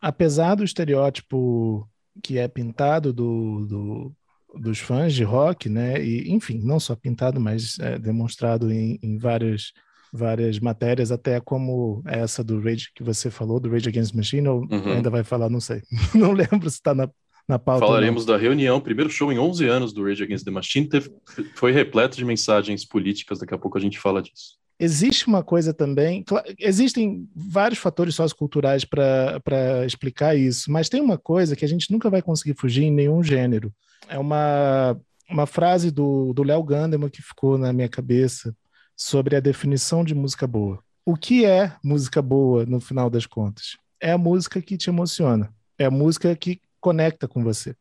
apesar 0.00 0.54
do 0.54 0.64
estereótipo 0.64 1.88
que 2.22 2.38
é 2.38 2.48
pintado 2.48 3.12
do, 3.12 3.66
do 3.66 4.16
dos 4.58 4.78
fãs 4.78 5.12
de 5.12 5.22
rock, 5.22 5.68
né? 5.68 6.02
E, 6.02 6.32
enfim, 6.32 6.60
não 6.62 6.80
só 6.80 6.96
pintado, 6.96 7.38
mas 7.38 7.78
é, 7.78 7.98
demonstrado 7.98 8.72
em, 8.72 8.98
em 9.02 9.18
várias 9.18 9.72
várias 10.12 10.58
matérias, 10.58 11.12
até 11.12 11.40
como 11.40 12.02
essa 12.06 12.42
do 12.42 12.60
Rage 12.60 12.90
que 12.94 13.02
você 13.02 13.30
falou, 13.30 13.60
do 13.60 13.68
Rage 13.68 13.88
Against 13.88 14.12
the 14.12 14.16
Machine, 14.16 14.48
ou 14.48 14.60
uhum. 14.62 14.92
ainda 14.92 15.10
vai 15.10 15.22
falar, 15.22 15.50
não 15.50 15.60
sei. 15.60 15.82
não 16.14 16.32
lembro 16.32 16.70
se 16.70 16.76
está 16.76 16.94
na, 16.94 17.10
na 17.48 17.58
pauta. 17.58 17.86
Falaremos 17.86 18.24
da 18.24 18.36
reunião, 18.36 18.80
primeiro 18.80 19.10
show 19.10 19.32
em 19.32 19.38
11 19.38 19.66
anos 19.66 19.92
do 19.92 20.04
Rage 20.04 20.22
Against 20.22 20.44
the 20.44 20.50
Machine, 20.50 20.88
teve, 20.88 21.10
foi 21.54 21.72
repleto 21.72 22.16
de 22.16 22.24
mensagens 22.24 22.84
políticas, 22.84 23.38
daqui 23.38 23.54
a 23.54 23.58
pouco 23.58 23.78
a 23.78 23.80
gente 23.80 23.98
fala 23.98 24.22
disso. 24.22 24.56
Existe 24.78 25.26
uma 25.26 25.42
coisa 25.42 25.72
também, 25.72 26.22
existem 26.58 27.26
vários 27.34 27.78
fatores 27.78 28.14
socioculturais 28.14 28.84
para 28.84 29.86
explicar 29.86 30.36
isso, 30.36 30.70
mas 30.70 30.88
tem 30.88 31.00
uma 31.00 31.16
coisa 31.16 31.56
que 31.56 31.64
a 31.64 31.68
gente 31.68 31.90
nunca 31.90 32.10
vai 32.10 32.20
conseguir 32.20 32.54
fugir 32.54 32.84
em 32.84 32.90
nenhum 32.90 33.22
gênero. 33.22 33.72
É 34.06 34.18
uma, 34.18 34.94
uma 35.30 35.46
frase 35.46 35.90
do 35.90 36.42
Léo 36.42 36.62
Gandeman 36.62 37.08
que 37.08 37.22
ficou 37.22 37.56
na 37.56 37.72
minha 37.72 37.88
cabeça, 37.88 38.54
sobre 38.96 39.36
a 39.36 39.40
definição 39.40 40.02
de 40.02 40.14
música 40.14 40.46
boa. 40.46 40.82
O 41.04 41.14
que 41.14 41.44
é 41.44 41.72
música 41.84 42.22
boa, 42.22 42.64
no 42.64 42.80
final 42.80 43.10
das 43.10 43.26
contas? 43.26 43.76
É 44.00 44.12
a 44.12 44.18
música 44.18 44.60
que 44.62 44.76
te 44.76 44.88
emociona. 44.88 45.52
É 45.78 45.84
a 45.84 45.90
música 45.90 46.34
que 46.34 46.60
conecta 46.86 47.26
com 47.26 47.42
você. 47.42 47.74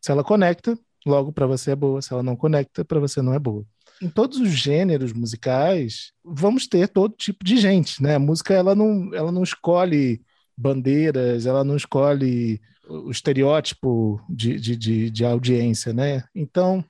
Se 0.00 0.10
ela 0.10 0.24
conecta, 0.24 0.76
logo 1.06 1.32
para 1.32 1.46
você 1.46 1.70
é 1.70 1.76
boa. 1.76 2.02
Se 2.02 2.12
ela 2.12 2.24
não 2.24 2.34
conecta, 2.34 2.84
para 2.84 2.98
você 2.98 3.22
não 3.22 3.32
é 3.32 3.38
boa. 3.38 3.64
Em 4.02 4.08
todos 4.08 4.40
os 4.40 4.50
gêneros 4.50 5.12
musicais, 5.12 6.12
vamos 6.24 6.66
ter 6.66 6.88
todo 6.88 7.14
tipo 7.14 7.44
de 7.44 7.56
gente, 7.56 8.02
né? 8.02 8.16
A 8.16 8.18
música 8.18 8.52
ela 8.52 8.74
não, 8.74 9.14
ela 9.14 9.30
não 9.30 9.44
escolhe 9.44 10.20
bandeiras, 10.56 11.46
ela 11.46 11.62
não 11.62 11.76
escolhe 11.76 12.60
o 12.88 13.12
estereótipo 13.12 14.20
de, 14.28 14.58
de, 14.58 14.74
de, 14.74 15.10
de 15.10 15.24
audiência, 15.24 15.92
né? 15.92 16.24
Então, 16.34 16.84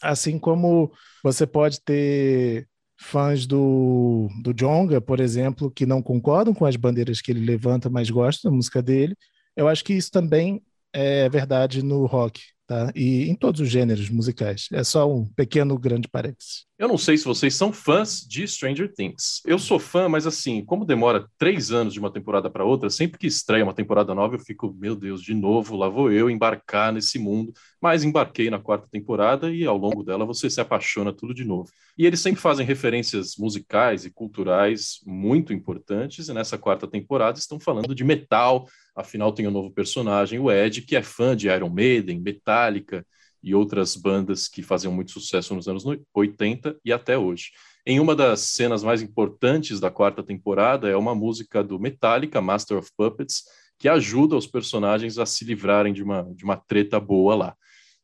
assim 0.00 0.38
como 0.38 0.90
você 1.22 1.46
pode 1.46 1.82
ter 1.82 2.66
fãs 2.98 3.46
do, 3.46 4.28
do 4.42 4.54
Jonga, 4.54 5.02
por 5.02 5.20
exemplo, 5.20 5.70
que 5.70 5.84
não 5.84 6.02
concordam 6.02 6.54
com 6.54 6.64
as 6.64 6.76
bandeiras 6.76 7.20
que 7.20 7.30
ele 7.30 7.44
levanta, 7.44 7.90
mas 7.90 8.08
gostam 8.08 8.50
da 8.50 8.56
música 8.56 8.80
dele. 8.80 9.14
Eu 9.54 9.68
acho 9.68 9.84
que 9.84 9.92
isso 9.92 10.10
também 10.10 10.62
é 10.92 11.28
verdade 11.28 11.82
no 11.82 12.06
rock 12.06 12.40
tá? 12.70 12.92
E 12.94 13.28
em 13.28 13.34
todos 13.34 13.60
os 13.60 13.68
gêneros 13.68 14.08
musicais. 14.08 14.68
É 14.72 14.84
só 14.84 15.12
um 15.12 15.26
pequeno 15.26 15.76
grande 15.76 16.06
parênteses. 16.06 16.66
Eu 16.78 16.86
não 16.86 16.96
sei 16.96 17.18
se 17.18 17.24
vocês 17.24 17.52
são 17.56 17.72
fãs 17.72 18.20
de 18.20 18.46
Stranger 18.46 18.94
Things. 18.94 19.42
Eu 19.44 19.58
sou 19.58 19.80
fã, 19.80 20.08
mas 20.08 20.24
assim, 20.24 20.64
como 20.64 20.84
demora 20.84 21.26
três 21.36 21.72
anos 21.72 21.92
de 21.92 21.98
uma 21.98 22.12
temporada 22.12 22.48
para 22.48 22.64
outra, 22.64 22.88
sempre 22.88 23.18
que 23.18 23.26
estreia 23.26 23.64
uma 23.64 23.74
temporada 23.74 24.14
nova, 24.14 24.36
eu 24.36 24.38
fico, 24.38 24.72
meu 24.78 24.94
Deus, 24.94 25.20
de 25.20 25.34
novo, 25.34 25.76
lá 25.76 25.88
vou 25.88 26.12
eu 26.12 26.30
embarcar 26.30 26.92
nesse 26.92 27.18
mundo. 27.18 27.52
Mas 27.82 28.04
embarquei 28.04 28.48
na 28.48 28.60
quarta 28.60 28.86
temporada 28.88 29.50
e 29.50 29.66
ao 29.66 29.76
longo 29.76 30.04
dela 30.04 30.24
você 30.24 30.48
se 30.48 30.60
apaixona 30.60 31.12
tudo 31.12 31.34
de 31.34 31.44
novo. 31.44 31.68
E 31.98 32.06
eles 32.06 32.20
sempre 32.20 32.40
fazem 32.40 32.64
referências 32.64 33.34
musicais 33.36 34.04
e 34.04 34.10
culturais 34.12 35.00
muito 35.04 35.52
importantes, 35.52 36.28
e 36.28 36.32
nessa 36.32 36.56
quarta 36.56 36.86
temporada 36.86 37.36
estão 37.36 37.58
falando 37.58 37.96
de 37.96 38.04
metal, 38.04 38.66
Afinal, 38.94 39.32
tem 39.32 39.46
um 39.46 39.50
novo 39.50 39.70
personagem, 39.70 40.38
o 40.38 40.50
Ed, 40.50 40.82
que 40.82 40.96
é 40.96 41.02
fã 41.02 41.36
de 41.36 41.48
Iron 41.48 41.70
Maiden, 41.70 42.20
Metallica 42.20 43.06
e 43.42 43.54
outras 43.54 43.96
bandas 43.96 44.48
que 44.48 44.62
faziam 44.62 44.92
muito 44.92 45.12
sucesso 45.12 45.54
nos 45.54 45.68
anos 45.68 45.84
80 46.14 46.76
e 46.84 46.92
até 46.92 47.16
hoje. 47.16 47.50
Em 47.86 47.98
uma 47.98 48.14
das 48.14 48.40
cenas 48.40 48.82
mais 48.82 49.00
importantes 49.00 49.80
da 49.80 49.90
quarta 49.90 50.22
temporada 50.22 50.88
é 50.88 50.96
uma 50.96 51.14
música 51.14 51.64
do 51.64 51.78
Metallica, 51.78 52.40
Master 52.40 52.78
of 52.78 52.90
Puppets, 52.96 53.44
que 53.78 53.88
ajuda 53.88 54.36
os 54.36 54.46
personagens 54.46 55.16
a 55.18 55.24
se 55.24 55.44
livrarem 55.44 55.92
de 55.94 56.02
uma, 56.02 56.22
de 56.34 56.44
uma 56.44 56.56
treta 56.56 57.00
boa 57.00 57.34
lá. 57.34 57.56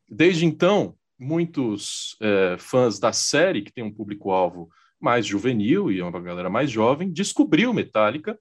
Desde 0.08 0.46
então, 0.46 0.96
muitos 1.18 2.16
é, 2.20 2.56
fãs 2.58 2.98
da 2.98 3.12
série, 3.12 3.60
que 3.60 3.72
tem 3.72 3.84
um 3.84 3.92
público-alvo 3.92 4.70
mais 4.98 5.26
juvenil 5.26 5.92
e 5.92 6.00
uma 6.00 6.20
galera 6.20 6.48
mais 6.48 6.70
jovem, 6.70 7.12
descobriu 7.12 7.74
Metallica 7.74 8.38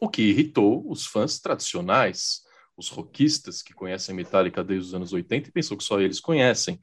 o 0.00 0.08
que 0.08 0.22
irritou 0.22 0.84
os 0.90 1.06
fãs 1.06 1.38
tradicionais, 1.38 2.40
os 2.76 2.88
rockistas 2.88 3.62
que 3.62 3.74
conhecem 3.74 4.14
Metallica 4.14 4.64
desde 4.64 4.88
os 4.88 4.94
anos 4.94 5.12
80 5.12 5.48
e 5.48 5.52
pensou 5.52 5.76
que 5.76 5.84
só 5.84 6.00
eles 6.00 6.18
conhecem. 6.18 6.80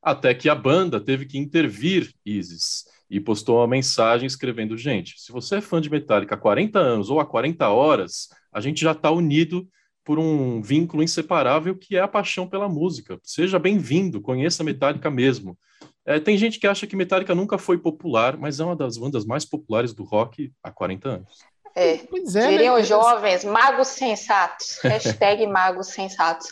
Até 0.00 0.32
que 0.32 0.48
a 0.48 0.54
banda 0.54 1.00
teve 1.00 1.26
que 1.26 1.36
intervir, 1.36 2.14
Isis, 2.24 2.84
e 3.10 3.20
postou 3.20 3.58
uma 3.58 3.66
mensagem 3.66 4.26
escrevendo: 4.26 4.76
gente, 4.76 5.20
se 5.20 5.32
você 5.32 5.56
é 5.56 5.60
fã 5.60 5.80
de 5.80 5.90
Metallica 5.90 6.36
há 6.36 6.38
40 6.38 6.78
anos 6.78 7.10
ou 7.10 7.20
há 7.20 7.26
40 7.26 7.68
horas, 7.68 8.28
a 8.52 8.60
gente 8.60 8.80
já 8.80 8.92
está 8.92 9.10
unido 9.10 9.68
por 10.04 10.18
um 10.18 10.62
vínculo 10.62 11.02
inseparável 11.02 11.76
que 11.76 11.96
é 11.96 12.00
a 12.00 12.08
paixão 12.08 12.48
pela 12.48 12.68
música. 12.68 13.20
Seja 13.22 13.58
bem-vindo, 13.58 14.20
conheça 14.20 14.64
Metallica 14.64 15.10
mesmo. 15.10 15.58
É, 16.06 16.18
tem 16.18 16.38
gente 16.38 16.58
que 16.58 16.66
acha 16.66 16.86
que 16.86 16.96
Metallica 16.96 17.34
nunca 17.34 17.58
foi 17.58 17.78
popular, 17.78 18.36
mas 18.38 18.58
é 18.58 18.64
uma 18.64 18.76
das 18.76 18.96
bandas 18.96 19.24
mais 19.24 19.44
populares 19.44 19.92
do 19.92 20.02
rock 20.02 20.52
há 20.62 20.70
40 20.70 21.08
anos. 21.08 21.49
É, 21.74 21.98
pois 21.98 22.34
é, 22.34 22.48
diriam 22.48 22.76
né? 22.76 22.82
jovens, 22.82 23.44
magos 23.44 23.88
sensatos. 23.88 24.78
Hashtag 24.84 25.46
magos 25.46 25.88
sensatos. 25.88 26.48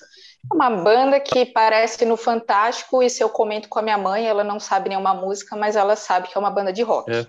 É 0.50 0.54
uma 0.54 0.70
banda 0.70 1.20
que 1.20 1.44
parece 1.44 2.04
no 2.04 2.16
Fantástico, 2.16 3.02
e 3.02 3.10
se 3.10 3.22
eu 3.22 3.28
comento 3.28 3.68
com 3.68 3.78
a 3.78 3.82
minha 3.82 3.98
mãe, 3.98 4.26
ela 4.26 4.44
não 4.44 4.58
sabe 4.58 4.88
nenhuma 4.88 5.14
música, 5.14 5.56
mas 5.56 5.76
ela 5.76 5.96
sabe 5.96 6.28
que 6.28 6.38
é 6.38 6.40
uma 6.40 6.50
banda 6.50 6.72
de 6.72 6.82
rock. 6.82 7.10
É. 7.10 7.26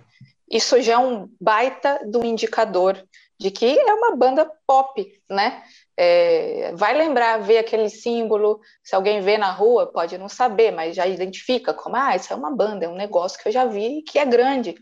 Isso 0.49 0.81
já 0.81 0.93
é 0.93 0.97
um 0.97 1.29
baita 1.39 1.99
do 2.05 2.25
indicador 2.25 3.03
de 3.39 3.51
que 3.51 3.79
é 3.79 3.93
uma 3.93 4.15
banda 4.15 4.51
pop, 4.67 5.21
né? 5.29 5.63
É, 5.95 6.73
vai 6.75 6.97
lembrar, 6.97 7.37
ver 7.37 7.59
aquele 7.59 7.89
símbolo, 7.89 8.59
se 8.83 8.95
alguém 8.95 9.21
vê 9.21 9.37
na 9.37 9.51
rua, 9.51 9.91
pode 9.91 10.17
não 10.17 10.27
saber, 10.27 10.71
mas 10.71 10.95
já 10.95 11.07
identifica 11.07 11.73
como, 11.73 11.95
ah, 11.95 12.15
isso 12.15 12.31
é 12.33 12.35
uma 12.35 12.51
banda, 12.51 12.85
é 12.85 12.89
um 12.89 12.95
negócio 12.95 13.39
que 13.39 13.47
eu 13.47 13.51
já 13.51 13.65
vi 13.65 14.01
que 14.01 14.19
é 14.19 14.25
grande. 14.25 14.75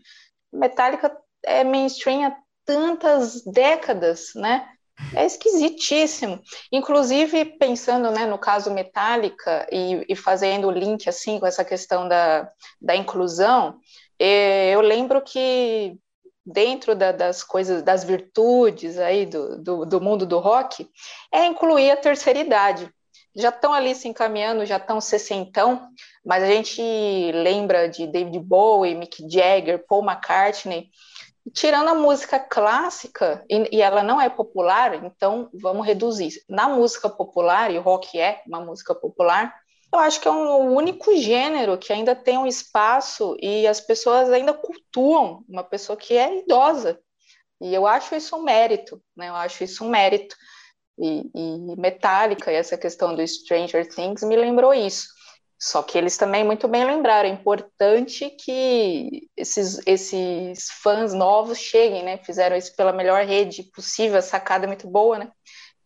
Metallica 0.52 1.16
é 1.44 1.62
mainstream 1.62 2.32
tantas 2.68 3.42
décadas, 3.44 4.32
né? 4.34 4.68
É 5.14 5.24
esquisitíssimo. 5.24 6.38
Inclusive, 6.70 7.46
pensando 7.58 8.10
né, 8.10 8.26
no 8.26 8.36
caso 8.36 8.70
Metallica 8.70 9.66
e, 9.72 10.04
e 10.06 10.14
fazendo 10.14 10.68
o 10.68 10.70
link 10.70 11.08
assim 11.08 11.40
com 11.40 11.46
essa 11.46 11.64
questão 11.64 12.06
da, 12.06 12.50
da 12.78 12.94
inclusão, 12.94 13.78
é, 14.18 14.74
eu 14.74 14.82
lembro 14.82 15.22
que 15.22 15.96
dentro 16.44 16.94
da, 16.94 17.10
das 17.10 17.42
coisas, 17.42 17.82
das 17.82 18.04
virtudes 18.04 18.98
aí 18.98 19.24
do, 19.24 19.62
do, 19.62 19.86
do, 19.86 20.00
mundo 20.00 20.26
do 20.26 20.38
rock, 20.38 20.90
é 21.32 21.46
incluir 21.46 21.90
a 21.90 21.96
terceira 21.96 22.40
idade. 22.40 22.92
Já 23.34 23.48
estão 23.50 23.72
ali 23.72 23.94
se 23.94 24.08
encaminhando, 24.08 24.66
já 24.66 24.76
estão 24.76 25.00
sessentão, 25.00 25.88
mas 26.24 26.42
a 26.42 26.48
gente 26.48 26.82
lembra 27.32 27.88
de 27.88 28.06
David 28.06 28.40
Bowie, 28.40 28.94
Mick 28.94 29.22
Jagger, 29.30 29.86
Paul 29.86 30.04
McCartney, 30.04 30.90
tirando 31.52 31.88
a 31.88 31.94
música 31.94 32.38
clássica, 32.38 33.44
e, 33.48 33.76
e, 33.76 33.82
ela 33.82 34.02
não 34.02 34.20
é 34.20 34.28
popular, 34.28 34.94
então 35.04 35.48
vamos 35.54 35.86
reduzir. 35.86 36.42
Na 36.48 36.68
música 36.68 37.08
popular, 37.08 37.70
e 37.70 37.78
o 37.78 37.82
rock 37.82 38.18
é 38.18 38.42
uma 38.46 38.60
música 38.60 38.94
popular, 38.94 39.54
eu 39.92 39.98
acho 39.98 40.20
que 40.20 40.28
é 40.28 40.30
um, 40.30 40.46
o 40.46 40.74
único 40.74 41.16
gênero 41.16 41.78
que 41.78 41.92
ainda 41.92 42.14
tem 42.14 42.36
um 42.36 42.46
espaço 42.46 43.36
e 43.40 43.66
as 43.66 43.80
pessoas 43.80 44.30
ainda 44.30 44.52
cultuam 44.52 45.42
uma 45.48 45.64
pessoa 45.64 45.96
que 45.96 46.16
é 46.16 46.40
idosa. 46.40 47.00
E 47.60 47.74
eu 47.74 47.86
acho 47.86 48.14
isso 48.14 48.36
um 48.36 48.42
mérito, 48.42 49.02
né? 49.16 49.28
Eu 49.28 49.34
acho 49.34 49.64
isso 49.64 49.84
um 49.84 49.88
mérito. 49.88 50.36
E, 50.98 51.30
e 51.34 51.76
Metallica 51.76 52.52
e 52.52 52.56
essa 52.56 52.76
questão 52.76 53.14
do 53.14 53.26
Stranger 53.26 53.88
Things 53.88 54.22
me 54.24 54.36
lembrou 54.36 54.74
isso. 54.74 55.06
Só 55.60 55.82
que 55.82 55.98
eles 55.98 56.16
também 56.16 56.44
muito 56.44 56.68
bem 56.68 56.84
lembraram, 56.84 57.28
é 57.28 57.32
importante 57.32 58.30
que 58.30 59.28
esses, 59.36 59.80
esses 59.84 60.70
fãs 60.82 61.12
novos 61.12 61.58
cheguem, 61.58 62.04
né? 62.04 62.18
Fizeram 62.18 62.56
isso 62.56 62.74
pela 62.76 62.92
melhor 62.92 63.24
rede 63.24 63.64
possível, 63.64 64.18
a 64.18 64.22
sacada 64.22 64.64
é 64.64 64.68
muito 64.68 64.86
boa, 64.86 65.18
né? 65.18 65.32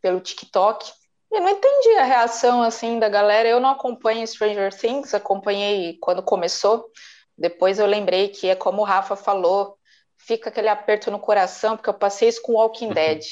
Pelo 0.03 0.21
TikTok. 0.21 0.93
Eu 1.31 1.41
não 1.41 1.49
entendi 1.49 1.97
a 1.97 2.05
reação 2.05 2.63
assim 2.63 2.99
da 2.99 3.09
galera. 3.09 3.49
Eu 3.49 3.59
não 3.59 3.71
acompanho 3.71 4.27
Stranger 4.27 4.77
Things, 4.77 5.15
acompanhei 5.15 5.97
quando 5.99 6.23
começou. 6.23 6.91
Depois 7.39 7.79
eu 7.79 7.87
lembrei 7.87 8.29
que 8.29 8.49
é 8.49 8.55
como 8.55 8.83
o 8.83 8.85
Rafa 8.85 9.17
falou, 9.17 9.79
fica 10.19 10.51
aquele 10.51 10.69
aperto 10.69 11.11
no 11.11 11.19
coração, 11.19 11.77
porque 11.77 11.89
eu 11.89 11.95
passei 11.95 12.29
isso 12.29 12.43
com 12.43 12.53
Walking 12.53 12.89
uhum. 12.89 12.93
Dead. 12.93 13.25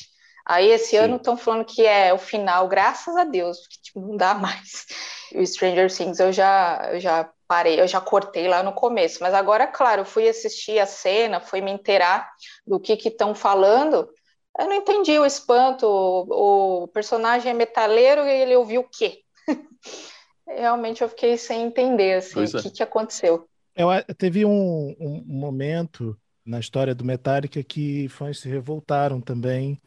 Aí 0.50 0.68
esse 0.68 0.90
Sim. 0.90 0.96
ano 0.96 1.14
estão 1.14 1.36
falando 1.36 1.64
que 1.64 1.86
é 1.86 2.12
o 2.12 2.18
final, 2.18 2.66
graças 2.66 3.16
a 3.16 3.22
Deus, 3.22 3.60
porque 3.60 3.76
tipo, 3.80 4.00
não 4.00 4.16
dá 4.16 4.34
mais. 4.34 4.84
O 5.32 5.46
Stranger 5.46 5.88
Things 5.94 6.18
eu 6.18 6.32
já, 6.32 6.90
eu 6.92 6.98
já 6.98 7.30
parei, 7.46 7.80
eu 7.80 7.86
já 7.86 8.00
cortei 8.00 8.48
lá 8.48 8.60
no 8.60 8.72
começo. 8.72 9.18
Mas 9.20 9.32
agora, 9.32 9.64
claro, 9.68 10.00
eu 10.00 10.04
fui 10.04 10.28
assistir 10.28 10.80
a 10.80 10.86
cena, 10.86 11.38
fui 11.38 11.60
me 11.60 11.70
inteirar 11.70 12.28
do 12.66 12.80
que 12.80 12.94
estão 12.94 13.32
falando. 13.32 14.10
Eu 14.58 14.66
não 14.66 14.74
entendi 14.74 15.16
o 15.20 15.24
espanto. 15.24 15.86
O, 15.86 16.82
o 16.82 16.88
personagem 16.88 17.52
é 17.52 17.54
metaleiro 17.54 18.22
e 18.22 18.42
ele 18.42 18.56
ouviu 18.56 18.80
o 18.80 18.88
quê? 18.90 19.20
Realmente 20.48 21.00
eu 21.00 21.08
fiquei 21.08 21.38
sem 21.38 21.62
entender 21.62 22.14
assim, 22.14 22.40
o 22.40 22.58
é. 22.58 22.62
que, 22.62 22.70
que 22.70 22.82
aconteceu. 22.82 23.46
Eu, 23.76 23.88
teve 24.18 24.44
um, 24.44 24.96
um 24.98 25.22
momento 25.28 26.18
na 26.44 26.58
história 26.58 26.92
do 26.92 27.04
Metallica 27.04 27.62
que 27.62 28.08
fãs 28.08 28.40
se 28.40 28.48
revoltaram 28.48 29.20
também 29.20 29.80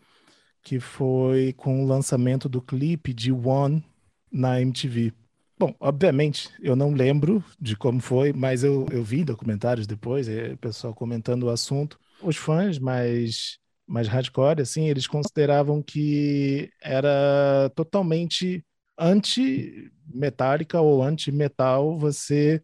que 0.64 0.80
foi 0.80 1.54
com 1.54 1.84
o 1.84 1.88
lançamento 1.88 2.48
do 2.48 2.62
clipe 2.62 3.14
de 3.14 3.32
One 3.32 3.84
na 4.32 4.62
MTV. 4.62 5.14
Bom, 5.60 5.76
obviamente, 5.80 6.50
eu 6.62 6.76
não 6.76 6.94
lembro 6.94 7.44
de 7.60 7.76
como 7.76 8.00
foi, 8.00 8.34
mas 8.34 8.64
eu, 8.64 8.88
eu 8.92 9.04
vi 9.04 9.24
documentários 9.24 9.86
depois, 9.86 10.28
é, 10.28 10.54
o 10.54 10.58
pessoal 10.58 10.94
comentando 10.94 11.44
o 11.44 11.50
assunto. 11.50 12.00
Os 12.22 12.38
fãs 12.38 12.80
mais, 12.80 13.60
mais 13.86 14.08
hardcore, 14.08 14.62
assim, 14.62 14.90
eles 14.90 15.06
consideravam 15.06 15.82
que 15.82 16.70
era 16.82 17.70
totalmente 17.76 18.66
anti-metálica 18.98 20.82
ou 20.82 21.04
anti-metal 21.04 21.98
você, 21.98 22.62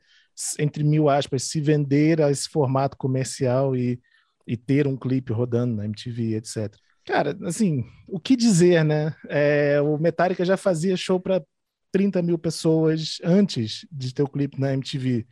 entre 0.58 0.84
mil 0.84 1.10
aspas, 1.10 1.44
se 1.44 1.62
vender 1.62 2.22
a 2.22 2.32
esse 2.32 2.50
formato 2.50 2.98
comercial 2.98 3.76
e, 3.76 4.00
e 4.48 4.58
ter 4.58 4.88
um 4.88 4.98
clipe 4.98 5.32
rodando 5.32 5.76
na 5.76 5.86
MTV, 5.86 6.36
etc. 6.36 6.76
Cara, 7.10 7.36
assim, 7.44 7.84
o 8.08 8.20
que 8.20 8.36
dizer, 8.36 8.86
né? 8.86 9.16
É, 9.28 9.82
o 9.82 9.98
Metallica 9.98 10.46
já 10.46 10.56
fazia 10.56 10.96
show 10.96 11.20
para 11.20 11.44
30 11.92 12.22
mil 12.22 12.38
pessoas 12.38 13.18
antes 13.24 13.84
de 13.92 14.14
ter 14.14 14.22
o 14.22 14.28
clipe 14.28 14.60
na 14.60 14.74
MTV. 14.74 15.26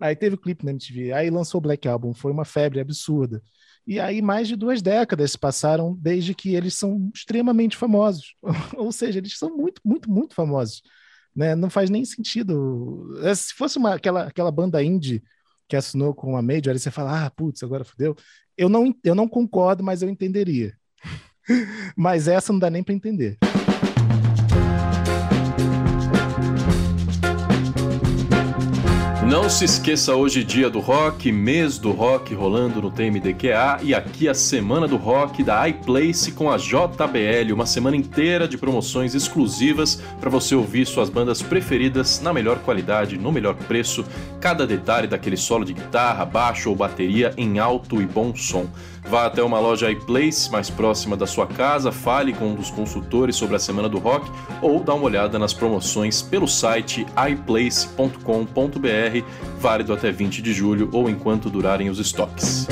Aí 0.00 0.16
teve 0.16 0.34
o 0.34 0.38
clipe 0.38 0.64
na 0.64 0.72
MTV, 0.72 1.12
aí 1.12 1.30
lançou 1.30 1.60
o 1.60 1.62
Black 1.62 1.86
Album, 1.86 2.12
foi 2.12 2.32
uma 2.32 2.44
febre 2.44 2.80
absurda. 2.80 3.40
E 3.86 4.00
aí 4.00 4.20
mais 4.20 4.48
de 4.48 4.56
duas 4.56 4.82
décadas 4.82 5.36
passaram 5.36 5.94
desde 5.94 6.34
que 6.34 6.56
eles 6.56 6.74
são 6.74 7.08
extremamente 7.14 7.76
famosos. 7.76 8.34
Ou 8.76 8.90
seja, 8.90 9.20
eles 9.20 9.38
são 9.38 9.56
muito, 9.56 9.80
muito, 9.84 10.10
muito 10.10 10.34
famosos. 10.34 10.82
Né? 11.36 11.54
Não 11.54 11.70
faz 11.70 11.88
nem 11.88 12.04
sentido. 12.04 13.16
É, 13.22 13.32
se 13.32 13.54
fosse 13.54 13.78
uma, 13.78 13.94
aquela, 13.94 14.24
aquela 14.24 14.50
banda 14.50 14.82
indie 14.82 15.22
que 15.68 15.76
assinou 15.76 16.12
com 16.16 16.36
a 16.36 16.42
Major, 16.42 16.72
aí 16.72 16.80
você 16.80 16.90
fala, 16.90 17.26
ah, 17.26 17.30
putz, 17.30 17.62
agora 17.62 17.84
fodeu. 17.84 18.16
Eu 18.56 18.68
não, 18.68 18.92
eu 19.04 19.14
não 19.14 19.28
concordo, 19.28 19.84
mas 19.84 20.02
eu 20.02 20.08
entenderia. 20.08 20.76
Mas 21.96 22.28
essa 22.28 22.52
não 22.52 22.58
dá 22.58 22.70
nem 22.70 22.82
para 22.82 22.94
entender. 22.94 23.38
Não 29.32 29.48
se 29.48 29.64
esqueça 29.64 30.14
hoje 30.14 30.44
dia 30.44 30.68
do 30.68 30.78
rock, 30.78 31.32
mês 31.32 31.78
do 31.78 31.90
rock 31.90 32.34
rolando 32.34 32.82
no 32.82 32.90
TMDQA 32.90 33.78
e 33.82 33.94
aqui 33.94 34.28
a 34.28 34.34
semana 34.34 34.86
do 34.86 34.98
rock 34.98 35.42
da 35.42 35.66
iPlace 35.66 36.32
com 36.32 36.50
a 36.50 36.58
JBL, 36.58 37.50
uma 37.54 37.64
semana 37.64 37.96
inteira 37.96 38.46
de 38.46 38.58
promoções 38.58 39.14
exclusivas 39.14 40.02
para 40.20 40.28
você 40.28 40.54
ouvir 40.54 40.86
suas 40.86 41.08
bandas 41.08 41.40
preferidas 41.40 42.20
na 42.20 42.30
melhor 42.30 42.58
qualidade, 42.58 43.16
no 43.16 43.32
melhor 43.32 43.54
preço, 43.54 44.04
cada 44.38 44.66
detalhe 44.66 45.08
daquele 45.08 45.38
solo 45.38 45.64
de 45.64 45.72
guitarra, 45.72 46.26
baixo 46.26 46.68
ou 46.68 46.76
bateria 46.76 47.32
em 47.38 47.58
alto 47.58 48.02
e 48.02 48.04
bom 48.04 48.36
som. 48.36 48.68
Vá 49.12 49.26
até 49.26 49.42
uma 49.42 49.60
loja 49.60 49.90
iPlace 49.90 50.50
mais 50.50 50.70
próxima 50.70 51.18
da 51.18 51.26
sua 51.26 51.46
casa, 51.46 51.92
fale 51.92 52.32
com 52.32 52.46
um 52.46 52.54
dos 52.54 52.70
consultores 52.70 53.36
sobre 53.36 53.56
a 53.56 53.58
Semana 53.58 53.86
do 53.86 53.98
Rock 53.98 54.26
ou 54.62 54.82
dá 54.82 54.94
uma 54.94 55.04
olhada 55.04 55.38
nas 55.38 55.52
promoções 55.52 56.22
pelo 56.22 56.48
site 56.48 57.04
iPlace.com.br, 57.30 58.16
válido 59.58 59.92
até 59.92 60.10
20 60.10 60.40
de 60.40 60.54
julho 60.54 60.88
ou 60.94 61.10
enquanto 61.10 61.50
durarem 61.50 61.90
os 61.90 61.98
estoques. 61.98 62.66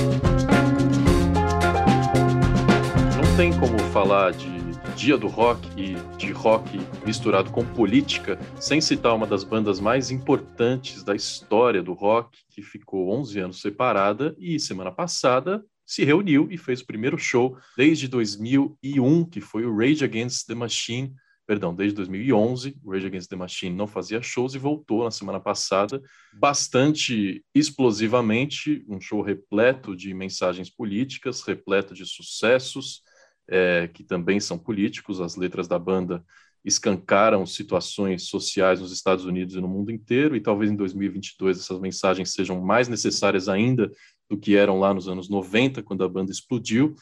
Não 3.18 3.36
tem 3.36 3.52
como 3.52 3.78
falar 3.92 4.32
de 4.32 4.48
Dia 4.96 5.18
do 5.18 5.28
Rock 5.28 5.68
e 5.76 5.94
de 6.16 6.32
rock 6.32 6.80
misturado 7.04 7.50
com 7.50 7.66
política, 7.66 8.38
sem 8.58 8.80
citar 8.80 9.14
uma 9.14 9.26
das 9.26 9.44
bandas 9.44 9.78
mais 9.78 10.10
importantes 10.10 11.02
da 11.02 11.14
história 11.14 11.82
do 11.82 11.92
rock, 11.92 12.38
que 12.48 12.62
ficou 12.62 13.10
11 13.10 13.40
anos 13.40 13.60
separada 13.60 14.34
e 14.38 14.58
semana 14.58 14.90
passada 14.90 15.62
se 15.90 16.04
reuniu 16.04 16.46
e 16.52 16.56
fez 16.56 16.82
o 16.82 16.86
primeiro 16.86 17.18
show 17.18 17.58
desde 17.76 18.06
2001, 18.06 19.24
que 19.24 19.40
foi 19.40 19.66
o 19.66 19.76
Rage 19.76 20.04
Against 20.04 20.46
the 20.46 20.54
Machine. 20.54 21.12
Perdão, 21.44 21.74
desde 21.74 21.96
2011, 21.96 22.78
o 22.84 22.92
Rage 22.92 23.08
Against 23.08 23.28
the 23.28 23.34
Machine 23.34 23.74
não 23.74 23.88
fazia 23.88 24.22
shows 24.22 24.54
e 24.54 24.58
voltou 24.58 25.02
na 25.02 25.10
semana 25.10 25.40
passada, 25.40 26.00
bastante 26.32 27.44
explosivamente, 27.52 28.84
um 28.88 29.00
show 29.00 29.20
repleto 29.20 29.96
de 29.96 30.14
mensagens 30.14 30.70
políticas, 30.70 31.42
repleto 31.42 31.92
de 31.92 32.06
sucessos, 32.06 33.02
é, 33.48 33.88
que 33.88 34.04
também 34.04 34.38
são 34.38 34.56
políticos. 34.56 35.20
As 35.20 35.34
letras 35.34 35.66
da 35.66 35.76
banda 35.76 36.24
escancaram 36.64 37.44
situações 37.44 38.28
sociais 38.28 38.80
nos 38.80 38.92
Estados 38.92 39.24
Unidos 39.24 39.56
e 39.56 39.60
no 39.60 39.66
mundo 39.66 39.90
inteiro, 39.90 40.36
e 40.36 40.40
talvez 40.40 40.70
em 40.70 40.76
2022 40.76 41.58
essas 41.58 41.80
mensagens 41.80 42.32
sejam 42.32 42.60
mais 42.60 42.86
necessárias 42.86 43.48
ainda 43.48 43.90
do 44.30 44.38
que 44.38 44.54
eram 44.54 44.78
lá 44.78 44.94
nos 44.94 45.08
anos 45.08 45.28
90, 45.28 45.82
quando 45.82 46.04
a 46.04 46.08
banda 46.08 46.30
explodiu. 46.30 46.94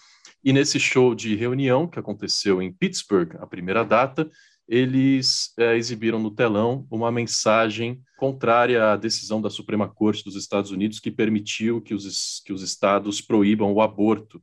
E 0.43 0.51
nesse 0.51 0.81
show 0.81 1.14
de 1.14 1.37
reunião, 1.37 1.87
que 1.87 1.99
aconteceu 1.99 2.62
em 2.62 2.73
Pittsburgh, 2.73 3.37
a 3.38 3.47
primeira 3.47 3.85
data, 3.85 4.29
eles 4.67 5.53
é, 5.59 5.77
exibiram 5.77 6.19
no 6.19 6.31
telão 6.31 6.87
uma 6.91 7.12
mensagem 7.12 8.01
contrária 8.17 8.93
à 8.93 8.97
decisão 8.97 9.43
da 9.43 9.51
Suprema 9.51 9.88
Corte 9.88 10.25
dos 10.25 10.37
Estados 10.37 10.71
Unidos, 10.71 11.01
que 11.01 11.11
permitiu 11.11 11.83
que 11.83 11.95
os, 11.95 12.41
que 12.45 12.53
os 12.53 12.62
estados 12.62 13.21
proíbam 13.21 13.73
o 13.73 13.83
aborto 13.83 14.43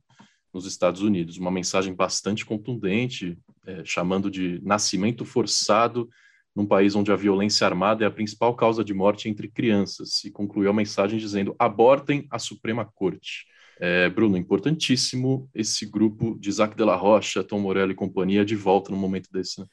nos 0.54 0.64
Estados 0.64 1.02
Unidos. 1.02 1.38
Uma 1.38 1.50
mensagem 1.50 1.94
bastante 1.94 2.46
contundente, 2.46 3.36
é, 3.66 3.84
chamando 3.84 4.30
de 4.30 4.60
nascimento 4.64 5.24
forçado 5.24 6.08
num 6.56 6.64
país 6.66 6.96
onde 6.96 7.12
a 7.12 7.16
violência 7.16 7.66
armada 7.66 8.02
é 8.02 8.08
a 8.08 8.10
principal 8.10 8.56
causa 8.56 8.82
de 8.82 8.94
morte 8.94 9.28
entre 9.28 9.46
crianças, 9.46 10.24
e 10.24 10.30
concluiu 10.30 10.70
a 10.70 10.72
mensagem 10.72 11.18
dizendo: 11.18 11.54
abortem 11.58 12.26
a 12.30 12.38
Suprema 12.38 12.84
Corte. 12.84 13.44
É, 13.78 14.08
Bruno, 14.08 14.38
importantíssimo 14.38 15.50
esse 15.54 15.84
grupo 15.84 16.34
de 16.40 16.48
Isaac 16.48 16.74
de 16.74 16.82
la 16.82 16.96
Rocha, 16.96 17.44
Tom 17.44 17.60
Morello 17.60 17.92
e 17.92 17.94
companhia 17.94 18.42
de 18.42 18.56
volta 18.56 18.90
no 18.90 18.96
momento 18.96 19.30
desse, 19.30 19.60
né? 19.60 19.66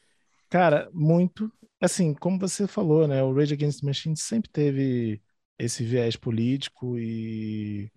Cara, 0.49 0.89
muito. 0.93 1.49
Assim, 1.79 2.13
como 2.13 2.37
você 2.37 2.67
falou, 2.67 3.07
né? 3.07 3.23
O 3.23 3.33
Rage 3.33 3.53
Against 3.53 3.79
the 3.79 3.87
Machine 3.87 4.17
sempre 4.17 4.49
teve 4.51 5.21
esse 5.57 5.85
viés 5.85 6.17
político 6.17 6.99
e 6.99 7.89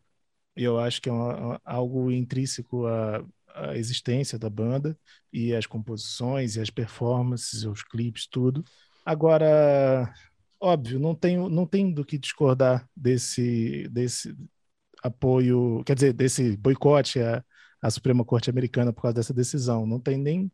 eu 0.54 0.78
acho 0.78 1.02
que 1.02 1.08
é 1.08 1.12
uma, 1.12 1.60
algo 1.64 2.10
intrínseco 2.10 2.86
à, 2.86 3.24
à 3.56 3.76
existência 3.76 4.38
da 4.38 4.50
banda 4.50 4.96
e 5.32 5.54
as 5.54 5.66
composições 5.66 6.56
e 6.56 6.60
as 6.60 6.70
performances, 6.70 7.64
os 7.64 7.82
clipes, 7.82 8.26
tudo. 8.26 8.62
Agora, 9.04 10.12
óbvio, 10.60 10.98
não 10.98 11.14
tem, 11.14 11.36
não 11.36 11.66
tem 11.66 11.92
do 11.92 12.04
que 12.04 12.18
discordar 12.18 12.88
desse, 12.94 13.88
desse 13.88 14.36
apoio, 15.02 15.82
quer 15.84 15.94
dizer, 15.94 16.12
desse 16.12 16.56
boicote 16.56 17.20
à, 17.20 17.44
à 17.80 17.90
Suprema 17.90 18.24
Corte 18.24 18.50
Americana 18.50 18.92
por 18.92 19.02
causa 19.02 19.14
dessa 19.14 19.34
decisão. 19.34 19.86
Não 19.86 20.00
tem 20.00 20.18
nem 20.18 20.52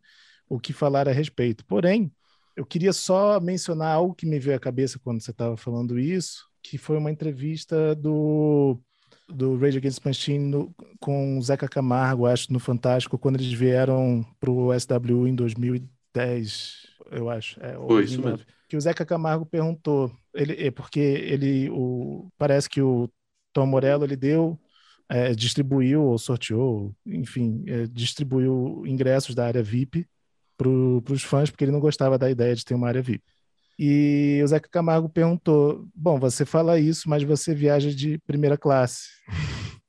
o 0.48 0.60
que 0.60 0.72
falar 0.72 1.08
a 1.08 1.12
respeito. 1.12 1.64
Porém, 1.66 2.12
eu 2.56 2.66
queria 2.66 2.92
só 2.92 3.40
mencionar 3.40 3.94
algo 3.94 4.14
que 4.14 4.26
me 4.26 4.38
veio 4.38 4.56
à 4.56 4.60
cabeça 4.60 4.98
quando 5.02 5.22
você 5.22 5.30
estava 5.30 5.56
falando 5.56 5.98
isso, 5.98 6.46
que 6.62 6.78
foi 6.78 6.96
uma 6.98 7.10
entrevista 7.10 7.94
do 7.94 8.80
do 9.32 9.56
Rage 9.56 9.78
Against 9.78 10.00
the 10.00 10.08
Machine 10.08 10.38
no, 10.46 10.74
com 11.00 11.38
o 11.38 11.42
Zeca 11.42 11.68
Camargo, 11.68 12.26
acho, 12.26 12.52
no 12.52 12.58
Fantástico, 12.58 13.18
quando 13.18 13.36
eles 13.36 13.52
vieram 13.52 14.24
para 14.38 14.50
o 14.50 14.70
SW 14.78 15.26
em 15.26 15.34
2010, 15.34 16.86
eu 17.10 17.28
acho. 17.30 17.58
É, 17.62 17.74
Foi 17.74 18.04
isso 18.04 18.20
mesmo. 18.20 18.40
Que 18.68 18.76
o 18.76 18.80
Zeca 18.80 19.04
Camargo 19.04 19.44
perguntou, 19.44 20.10
ele, 20.34 20.66
é 20.66 20.70
porque 20.70 21.00
ele, 21.00 21.68
o, 21.70 22.28
parece 22.38 22.68
que 22.68 22.80
o 22.80 23.08
Tom 23.52 23.66
Morello, 23.66 24.04
ele 24.04 24.16
deu, 24.16 24.58
é, 25.08 25.34
distribuiu 25.34 26.02
ou 26.02 26.18
sorteou, 26.18 26.94
enfim, 27.04 27.64
é, 27.66 27.86
distribuiu 27.86 28.82
ingressos 28.86 29.34
da 29.34 29.46
área 29.46 29.62
VIP 29.62 30.06
para 30.56 30.68
os 30.68 31.22
fãs, 31.22 31.50
porque 31.50 31.64
ele 31.64 31.72
não 31.72 31.80
gostava 31.80 32.16
da 32.16 32.30
ideia 32.30 32.54
de 32.54 32.64
ter 32.64 32.74
uma 32.74 32.88
área 32.88 33.02
VIP. 33.02 33.22
E 33.78 34.40
o 34.44 34.46
Zeca 34.46 34.68
Camargo 34.68 35.08
perguntou: 35.08 35.88
Bom, 35.94 36.18
você 36.18 36.44
fala 36.44 36.78
isso, 36.78 37.08
mas 37.08 37.22
você 37.22 37.54
viaja 37.54 37.94
de 37.94 38.18
primeira 38.26 38.56
classe. 38.58 39.08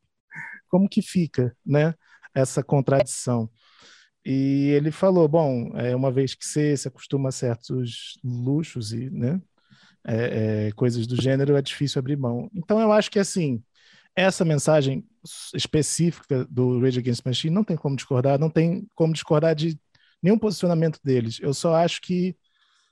Como 0.70 0.90
que 0.90 1.02
fica, 1.02 1.56
né? 1.66 1.94
Essa 2.34 2.64
contradição. 2.64 3.50
E 4.26 4.70
ele 4.72 4.92
falou, 4.92 5.28
bom, 5.28 5.72
é, 5.78 5.96
uma 5.96 6.12
vez 6.12 6.34
que 6.34 6.46
você 6.46 6.78
se 6.78 6.88
acostuma 6.88 7.30
a 7.30 7.32
certos 7.32 8.18
luxos 8.24 8.94
e 8.94 9.10
né, 9.10 9.42
é, 10.06 10.68
é, 10.68 10.72
coisas 10.74 11.06
do 11.06 11.22
gênero, 11.22 11.56
é 11.58 11.62
difícil 11.62 12.00
abrir 12.00 12.18
mão. 12.18 12.50
Então 12.56 12.80
eu 12.80 12.92
acho 12.92 13.12
que 13.12 13.20
assim, 13.20 13.62
essa 14.16 14.46
mensagem 14.46 15.06
específica 15.54 16.46
do 16.46 16.80
Rage 16.80 17.00
Against 17.00 17.26
Machine 17.26 17.54
não 17.54 17.64
tem 17.64 17.76
como 17.76 17.96
discordar, 17.96 18.40
não 18.40 18.50
tem 18.50 18.88
como 18.96 19.14
discordar 19.14 19.56
de 19.56 19.78
nenhum 20.22 20.38
posicionamento 20.38 21.00
deles. 21.04 21.40
Eu 21.42 21.54
só 21.54 21.76
acho 21.76 22.02
que 22.02 22.36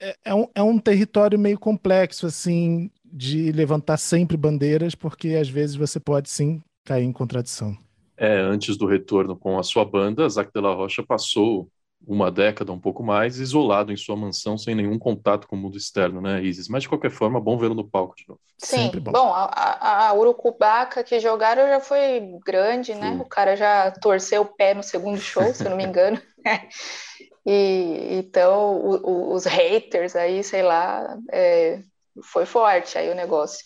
é, 0.01 0.15
é 0.25 0.35
um, 0.35 0.47
é 0.55 0.63
um 0.63 0.79
território 0.79 1.37
meio 1.37 1.59
complexo, 1.59 2.25
assim, 2.25 2.89
de 3.05 3.51
levantar 3.51 3.97
sempre 3.97 4.35
bandeiras, 4.35 4.95
porque 4.95 5.29
às 5.29 5.47
vezes 5.47 5.75
você 5.75 5.99
pode 5.99 6.29
sim 6.29 6.61
cair 6.83 7.03
em 7.03 7.13
contradição. 7.13 7.77
É, 8.17 8.39
antes 8.39 8.77
do 8.77 8.85
retorno 8.85 9.35
com 9.35 9.57
a 9.57 9.63
sua 9.63 9.85
banda, 9.85 10.27
Zac 10.27 10.51
de 10.53 10.61
la 10.61 10.73
Rocha 10.73 11.03
passou 11.03 11.69
uma 12.05 12.31
década, 12.31 12.71
um 12.71 12.79
pouco 12.79 13.03
mais, 13.03 13.37
isolado 13.37 13.91
em 13.91 13.97
sua 13.97 14.15
mansão, 14.15 14.57
sem 14.57 14.73
nenhum 14.73 14.97
contato 14.97 15.47
com 15.47 15.55
o 15.55 15.59
mundo 15.59 15.77
externo, 15.77 16.19
né, 16.19 16.41
Isis? 16.43 16.67
Mas, 16.67 16.83
de 16.83 16.89
qualquer 16.89 17.11
forma, 17.11 17.39
bom 17.39 17.57
vê-lo 17.57 17.75
no 17.75 17.87
palco 17.87 18.15
de 18.15 18.25
novo. 18.27 18.39
Sim, 18.57 18.89
bom. 18.99 19.11
bom. 19.11 19.33
a, 19.33 20.07
a 20.07 20.13
Urucubaca 20.13 21.03
que 21.03 21.19
jogaram 21.19 21.67
já 21.67 21.79
foi 21.79 22.21
grande, 22.43 22.95
né? 22.95 23.11
Sim. 23.11 23.19
O 23.19 23.25
cara 23.25 23.55
já 23.55 23.91
torceu 23.91 24.41
o 24.41 24.45
pé 24.45 24.73
no 24.73 24.81
segundo 24.81 25.19
show, 25.19 25.53
se 25.53 25.63
eu 25.63 25.69
não 25.69 25.77
me 25.77 25.85
engano. 25.85 26.19
e 27.45 28.07
então, 28.11 28.77
o, 28.77 28.95
o, 29.09 29.33
os 29.33 29.45
haters 29.45 30.15
aí, 30.15 30.43
sei 30.43 30.61
lá, 30.61 31.17
é, 31.31 31.81
foi 32.23 32.45
forte 32.45 32.97
aí 32.97 33.09
o 33.09 33.15
negócio. 33.15 33.65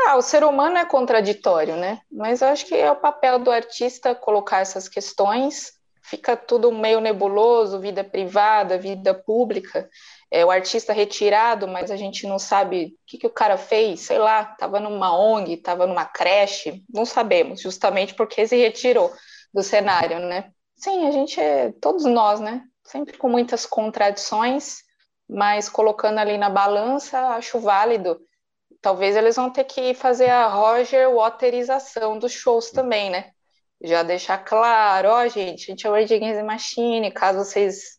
Ah, 0.00 0.16
o 0.16 0.22
ser 0.22 0.44
humano 0.44 0.76
é 0.76 0.84
contraditório, 0.84 1.76
né? 1.76 2.00
Mas 2.10 2.40
eu 2.40 2.48
acho 2.48 2.66
que 2.66 2.74
é 2.74 2.90
o 2.90 2.96
papel 2.96 3.38
do 3.38 3.50
artista 3.50 4.14
colocar 4.14 4.60
essas 4.60 4.88
questões 4.88 5.78
fica 6.08 6.36
tudo 6.36 6.72
meio 6.72 7.00
nebuloso, 7.00 7.78
vida 7.78 8.02
privada, 8.02 8.78
vida 8.78 9.12
pública. 9.12 9.88
É, 10.30 10.44
o 10.44 10.50
artista 10.50 10.92
retirado, 10.92 11.68
mas 11.68 11.90
a 11.90 11.96
gente 11.96 12.26
não 12.26 12.38
sabe 12.38 12.86
o 12.86 13.06
que, 13.06 13.18
que 13.18 13.26
o 13.26 13.30
cara 13.30 13.56
fez, 13.56 14.00
sei 14.00 14.18
lá, 14.18 14.42
estava 14.52 14.80
numa 14.80 15.16
ONG, 15.16 15.54
estava 15.54 15.86
numa 15.86 16.04
creche, 16.04 16.82
não 16.92 17.04
sabemos, 17.04 17.60
justamente 17.60 18.14
porque 18.14 18.46
se 18.46 18.56
retirou 18.56 19.12
do 19.52 19.62
cenário, 19.62 20.18
né? 20.20 20.50
Sim, 20.76 21.06
a 21.06 21.10
gente 21.10 21.40
é, 21.40 21.72
todos 21.80 22.04
nós, 22.04 22.40
né? 22.40 22.62
Sempre 22.88 23.18
com 23.18 23.28
muitas 23.28 23.66
contradições, 23.66 24.78
mas 25.28 25.68
colocando 25.68 26.18
ali 26.18 26.38
na 26.38 26.48
balança, 26.48 27.18
acho 27.36 27.60
válido. 27.60 28.18
Talvez 28.80 29.14
eles 29.14 29.36
vão 29.36 29.50
ter 29.50 29.64
que 29.64 29.94
fazer 29.94 30.30
a 30.30 30.46
Roger 30.46 31.10
Waterização 31.10 32.18
dos 32.18 32.32
shows 32.32 32.70
também, 32.70 33.10
né? 33.10 33.32
já 33.82 34.02
deixar 34.02 34.38
claro, 34.38 35.08
ó, 35.08 35.24
oh, 35.24 35.28
gente, 35.28 35.62
a 35.62 35.66
gente 35.70 35.86
é 35.86 35.90
Rage 35.90 36.12
Against 36.12 36.36
the 36.36 36.42
Machine, 36.42 37.12
caso 37.12 37.38
vocês 37.38 37.96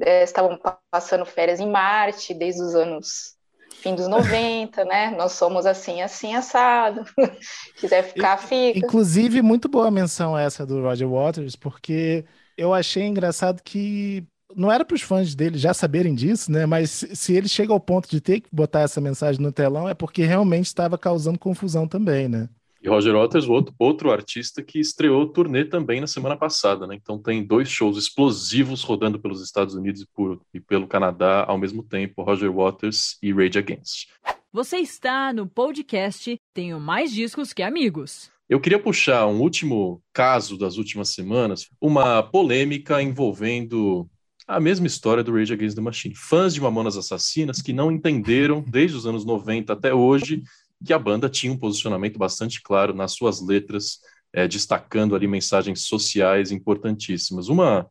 é, 0.00 0.24
estavam 0.24 0.58
passando 0.90 1.26
férias 1.26 1.60
em 1.60 1.70
Marte 1.70 2.32
desde 2.32 2.62
os 2.62 2.74
anos 2.74 3.36
fim 3.82 3.94
dos 3.94 4.08
90, 4.08 4.84
né? 4.84 5.14
Nós 5.16 5.32
somos 5.32 5.64
assim, 5.64 6.02
assim, 6.02 6.34
assado. 6.34 7.04
Quiser 7.78 8.02
ficar, 8.02 8.36
fica. 8.36 8.78
Inclusive, 8.78 9.40
muito 9.40 9.68
boa 9.68 9.86
a 9.86 9.90
menção 9.90 10.36
essa 10.36 10.66
do 10.66 10.82
Roger 10.82 11.08
Waters, 11.08 11.54
porque 11.54 12.24
eu 12.58 12.74
achei 12.74 13.04
engraçado 13.04 13.62
que 13.62 14.26
não 14.54 14.70
era 14.70 14.84
para 14.84 14.96
os 14.96 15.02
fãs 15.02 15.34
dele 15.34 15.56
já 15.56 15.72
saberem 15.72 16.14
disso, 16.14 16.50
né? 16.50 16.66
Mas 16.66 17.06
se 17.12 17.34
ele 17.34 17.48
chega 17.48 17.72
ao 17.72 17.78
ponto 17.78 18.10
de 18.10 18.20
ter 18.20 18.40
que 18.40 18.48
botar 18.52 18.80
essa 18.80 19.00
mensagem 19.00 19.40
no 19.40 19.52
telão, 19.52 19.88
é 19.88 19.94
porque 19.94 20.24
realmente 20.24 20.66
estava 20.66 20.98
causando 20.98 21.38
confusão 21.38 21.86
também, 21.86 22.28
né? 22.28 22.48
E 22.82 22.88
Roger 22.88 23.14
Waters, 23.14 23.48
outro, 23.48 23.74
outro 23.78 24.10
artista 24.10 24.62
que 24.62 24.78
estreou 24.78 25.26
turnê 25.26 25.64
também 25.64 26.00
na 26.00 26.06
semana 26.06 26.36
passada, 26.36 26.86
né? 26.86 26.94
Então 26.94 27.18
tem 27.18 27.44
dois 27.44 27.68
shows 27.68 27.96
explosivos 27.96 28.82
rodando 28.82 29.18
pelos 29.18 29.42
Estados 29.42 29.74
Unidos 29.74 30.02
e, 30.02 30.06
por, 30.06 30.40
e 30.54 30.60
pelo 30.60 30.86
Canadá 30.86 31.44
ao 31.46 31.58
mesmo 31.58 31.82
tempo, 31.82 32.22
Roger 32.22 32.52
Waters 32.52 33.18
e 33.22 33.32
Rage 33.32 33.58
Against. 33.58 34.08
Você 34.52 34.78
está 34.78 35.32
no 35.32 35.46
podcast 35.46 36.36
Tenho 36.54 36.80
Mais 36.80 37.12
Discos 37.12 37.52
Que 37.52 37.62
Amigos. 37.62 38.30
Eu 38.48 38.58
queria 38.58 38.78
puxar 38.78 39.26
um 39.26 39.40
último 39.42 40.02
caso 40.10 40.56
das 40.56 40.78
últimas 40.78 41.10
semanas, 41.10 41.68
uma 41.78 42.22
polêmica 42.22 43.02
envolvendo 43.02 44.08
a 44.46 44.58
mesma 44.58 44.86
história 44.86 45.22
do 45.22 45.34
Rage 45.34 45.52
Against 45.52 45.76
the 45.76 45.82
Machine. 45.82 46.14
Fãs 46.14 46.54
de 46.54 46.60
Mamonas 46.60 46.96
Assassinas 46.96 47.60
que 47.60 47.74
não 47.74 47.92
entenderam, 47.92 48.64
desde 48.66 48.96
os 48.96 49.06
anos 49.06 49.22
90 49.26 49.70
até 49.74 49.92
hoje, 49.92 50.42
que 50.82 50.94
a 50.94 50.98
banda 50.98 51.28
tinha 51.28 51.52
um 51.52 51.58
posicionamento 51.58 52.18
bastante 52.18 52.62
claro 52.62 52.94
nas 52.94 53.12
suas 53.12 53.46
letras, 53.46 53.98
é, 54.32 54.48
destacando 54.48 55.14
ali 55.14 55.26
mensagens 55.26 55.82
sociais 55.82 56.50
importantíssimas. 56.50 57.48
Uma 57.48 57.86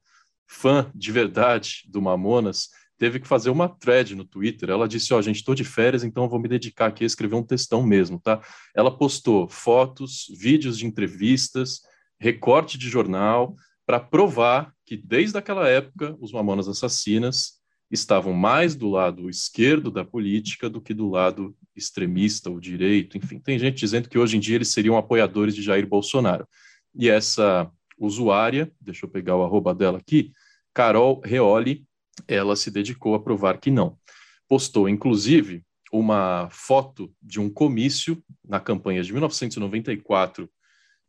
fã 0.47 0.89
de 0.95 1.11
verdade 1.11 1.83
do 1.87 2.01
Mamonas 2.01 2.69
teve 2.97 3.19
que 3.19 3.27
fazer 3.27 3.49
uma 3.49 3.69
thread 3.69 4.15
no 4.15 4.25
Twitter. 4.25 4.69
Ela 4.69 4.87
disse: 4.87 5.13
Ó, 5.13 5.19
oh, 5.19 5.21
gente, 5.21 5.37
estou 5.37 5.55
de 5.55 5.63
férias, 5.63 6.03
então 6.03 6.23
eu 6.23 6.29
vou 6.29 6.39
me 6.39 6.47
dedicar 6.47 6.87
aqui 6.87 7.03
a 7.03 7.07
escrever 7.07 7.35
um 7.35 7.43
textão 7.43 7.83
mesmo, 7.83 8.19
tá? 8.19 8.41
Ela 8.75 8.95
postou 8.95 9.47
fotos, 9.47 10.25
vídeos 10.37 10.77
de 10.77 10.85
entrevistas, 10.85 11.81
recorte 12.19 12.77
de 12.77 12.89
jornal, 12.89 13.55
para 13.85 13.99
provar 13.99 14.73
que 14.85 14.97
desde 14.97 15.37
aquela 15.37 15.67
época 15.67 16.15
os 16.19 16.31
Mamonas 16.31 16.67
Assassinas 16.67 17.57
estavam 17.89 18.33
mais 18.33 18.75
do 18.75 18.89
lado 18.89 19.29
esquerdo 19.29 19.89
da 19.89 20.03
política 20.03 20.69
do 20.69 20.81
que 20.81 20.93
do 20.93 21.09
lado 21.09 21.55
extremista 21.75 22.49
ou 22.49 22.59
direito. 22.59 23.17
Enfim, 23.17 23.39
tem 23.39 23.57
gente 23.57 23.77
dizendo 23.77 24.09
que 24.09 24.17
hoje 24.17 24.35
em 24.35 24.39
dia 24.41 24.55
eles 24.55 24.67
seriam 24.69 24.97
apoiadores 24.97 25.55
de 25.55 25.61
Jair 25.61 25.87
Bolsonaro. 25.87 26.45
E 26.93 27.09
essa 27.09 27.71
usuária, 27.97 28.71
deixa 28.81 29.05
eu 29.05 29.09
pegar 29.09 29.37
o 29.37 29.43
arroba 29.43 29.73
dela 29.73 29.97
aqui, 29.97 30.33
Carol 30.73 31.21
Reoli, 31.23 31.86
ela 32.27 32.55
se 32.55 32.71
dedicou 32.71 33.15
a 33.15 33.19
provar 33.19 33.59
que 33.59 33.69
não. 33.69 33.97
Postou, 34.47 34.87
inclusive, 34.87 35.63
uma 35.91 36.49
foto 36.51 37.13
de 37.21 37.39
um 37.39 37.49
comício 37.49 38.21
na 38.47 38.59
campanha 38.59 39.03
de 39.03 39.11
1994, 39.11 40.49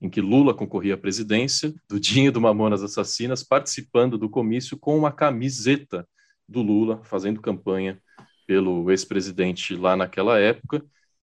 em 0.01 0.09
que 0.09 0.21
Lula 0.21 0.55
concorria 0.55 0.95
à 0.95 0.99
presidência, 0.99 1.75
do 1.89 1.99
Dinho 1.99 2.31
do 2.31 2.41
Mamonas 2.41 2.83
Assassinas, 2.83 3.43
participando 3.43 4.17
do 4.17 4.29
comício 4.29 4.79
com 4.79 4.97
uma 4.97 5.11
camiseta 5.11 6.07
do 6.49 6.63
Lula, 6.63 7.03
fazendo 7.05 7.41
campanha 7.41 8.01
pelo 8.47 8.91
ex-presidente 8.91 9.75
lá 9.77 9.97
naquela 9.97 10.39
época. 10.39 10.85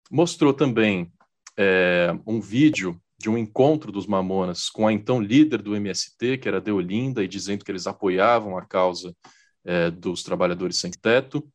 Mostrou 0.10 0.54
também 0.54 1.12
é, 1.58 2.16
um 2.26 2.40
vídeo 2.40 3.00
de 3.18 3.30
um 3.30 3.38
encontro 3.38 3.92
dos 3.92 4.08
Mamonas 4.08 4.70
com 4.70 4.88
a 4.88 4.94
então 4.94 5.22
líder 5.22 5.62
do 5.62 5.76
MST, 5.76 6.38
que 6.38 6.48
era 6.48 6.62
Deolinda, 6.62 7.22
e 7.22 7.28
dizendo 7.28 7.66
que 7.66 7.72
eles 7.72 7.86
apoiavam 7.86 8.58
a 8.58 8.66
causa 8.66 9.14
é, 9.66 9.92
dos 9.92 10.24
trabalhadores 10.24 10.78
sem 10.78 10.92
teto, 10.92 11.48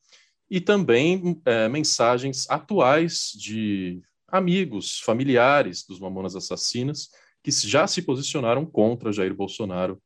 e 0.51 0.61
também 0.61 1.41
é, 1.45 1.69
mensagens 1.69 2.49
atuais 2.49 3.33
de 3.35 4.03
amigos, 4.29 5.01
familiares 5.01 5.85
dos 5.87 5.99
Mamonas 5.99 6.37
Assassinas, 6.37 7.09
que 7.43 7.51
já 7.51 7.87
se 7.87 8.03
posicionaram 8.03 8.65
contra 8.65 9.13
Jair 9.13 9.35
Bolsonaro 9.35 10.01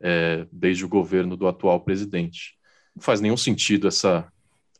é, 0.00 0.46
desde 0.52 0.84
o 0.84 0.88
governo 0.88 1.36
do 1.36 1.46
atual 1.46 1.80
presidente 1.80 2.54
não 2.94 3.02
faz 3.02 3.20
nenhum 3.20 3.36
sentido 3.36 3.88
essa, 3.88 4.26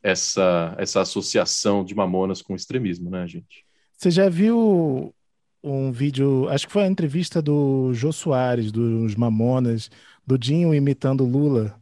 essa, 0.02 0.74
essa 0.78 1.00
associação 1.00 1.84
de 1.84 1.94
mamonas 1.94 2.40
com 2.40 2.54
extremismo, 2.54 3.10
né, 3.10 3.26
gente? 3.26 3.66
Você 3.96 4.10
já 4.10 4.28
viu 4.28 5.14
um 5.62 5.90
vídeo, 5.90 6.48
acho 6.48 6.66
que 6.66 6.72
foi 6.72 6.84
a 6.84 6.88
entrevista 6.88 7.42
do 7.42 7.92
Jô 7.92 8.12
Soares, 8.12 8.70
dos 8.70 9.16
Mamonas, 9.16 9.90
do 10.26 10.38
Dinho 10.38 10.74
imitando 10.74 11.24
Lula. 11.24 11.78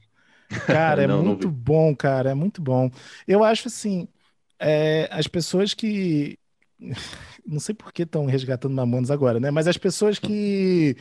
Cara, 0.66 1.02
é 1.04 1.06
não, 1.06 1.22
muito 1.22 1.50
não 1.50 1.50
bom, 1.50 1.94
cara, 1.94 2.30
é 2.30 2.34
muito 2.34 2.60
bom. 2.62 2.90
Eu 3.26 3.44
acho 3.44 3.68
assim, 3.68 4.08
é, 4.58 5.08
as 5.12 5.26
pessoas 5.26 5.74
que. 5.74 6.38
Não 7.46 7.60
sei 7.60 7.74
por 7.74 7.92
que 7.92 8.02
estão 8.02 8.26
resgatando 8.26 8.74
Mamonas 8.74 9.10
agora, 9.10 9.40
né? 9.40 9.50
Mas 9.50 9.66
as 9.66 9.76
pessoas 9.76 10.18
que, 10.18 10.96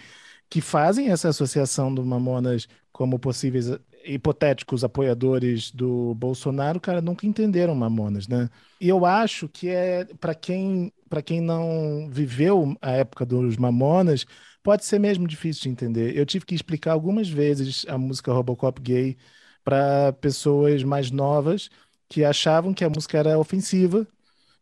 que 0.50 0.62
fazem 0.62 1.10
essa 1.12 1.30
associação 1.30 1.94
do 1.94 2.06
Mamonas 2.06 2.68
como 2.92 3.20
possíveis 3.20 3.68
hipotéticos 4.06 4.84
apoiadores 4.84 5.72
do 5.72 6.16
Bolsonaro, 6.16 6.80
cara, 6.80 7.02
nunca 7.02 7.26
entenderam 7.28 7.76
Mamonas, 7.76 8.28
né? 8.28 8.50
E 8.80 8.90
eu 8.90 9.06
acho 9.06 9.48
que 9.50 9.70
é 9.70 10.06
para 10.20 10.36
quem 10.36 10.92
para 11.10 11.22
quem 11.22 11.42
não 11.42 12.10
viveu 12.10 12.76
a 12.82 12.92
época 12.92 13.26
dos 13.26 13.58
Mamonas, 13.58 14.26
pode 14.64 14.86
ser 14.86 14.98
mesmo 15.00 15.28
difícil 15.28 15.64
de 15.64 15.70
entender. 15.70 16.18
Eu 16.18 16.26
tive 16.26 16.46
que 16.46 16.56
explicar 16.56 16.94
algumas 16.94 17.30
vezes 17.30 17.86
a 17.88 17.98
música 17.98 18.32
Robocop 18.32 18.82
gay 18.82 19.18
para 19.64 20.14
pessoas 20.14 20.84
mais 20.84 21.12
novas 21.12 21.70
que 22.10 22.26
achavam 22.26 22.74
que 22.74 22.84
a 22.84 22.90
música 22.90 23.18
era 23.18 23.40
ofensiva, 23.40 24.08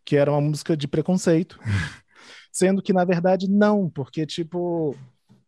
que 0.05 0.15
era 0.15 0.31
uma 0.31 0.41
música 0.41 0.77
de 0.77 0.87
preconceito, 0.87 1.59
sendo 2.51 2.81
que 2.81 2.93
na 2.93 3.05
verdade 3.05 3.49
não, 3.49 3.89
porque 3.89 4.25
tipo 4.25 4.95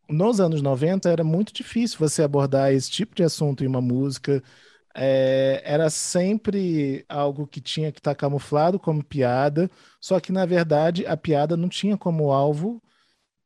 nos 0.09 0.39
anos 0.39 0.61
90 0.61 1.09
era 1.09 1.23
muito 1.23 1.53
difícil 1.53 1.97
você 1.99 2.23
abordar 2.23 2.73
esse 2.73 2.91
tipo 2.91 3.15
de 3.15 3.23
assunto 3.23 3.63
em 3.63 3.67
uma 3.67 3.81
música. 3.81 4.43
É, 4.93 5.61
era 5.63 5.89
sempre 5.89 7.05
algo 7.07 7.47
que 7.47 7.61
tinha 7.61 7.91
que 7.91 7.99
estar 7.99 8.11
tá 8.11 8.15
camuflado 8.15 8.77
como 8.77 9.03
piada, 9.03 9.69
só 10.01 10.19
que 10.19 10.33
na 10.33 10.45
verdade 10.45 11.05
a 11.05 11.15
piada 11.15 11.55
não 11.55 11.69
tinha 11.69 11.97
como 11.97 12.31
alvo 12.31 12.81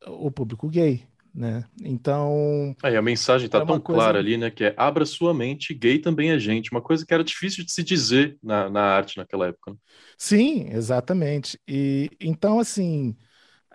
o 0.07 0.31
público 0.31 0.67
gay, 0.69 1.05
né? 1.35 1.65
Então. 1.83 2.73
Aí 2.81 2.95
a 2.95 3.01
mensagem 3.01 3.47
está 3.47 3.59
tão 3.65 3.79
coisa... 3.79 4.01
clara 4.01 4.19
ali, 4.19 4.37
né? 4.37 4.49
Que 4.49 4.65
é 4.65 4.73
abra 4.77 5.05
sua 5.05 5.33
mente, 5.33 5.73
gay 5.73 5.99
também 5.99 6.31
é 6.31 6.39
gente. 6.39 6.71
Uma 6.71 6.81
coisa 6.81 7.05
que 7.05 7.13
era 7.13 7.23
difícil 7.23 7.65
de 7.65 7.71
se 7.71 7.83
dizer 7.83 8.37
na, 8.41 8.69
na 8.69 8.81
arte 8.81 9.17
naquela 9.17 9.47
época. 9.47 9.71
Né? 9.71 9.77
Sim, 10.17 10.69
exatamente. 10.71 11.59
E 11.67 12.09
então, 12.21 12.59
assim, 12.59 13.15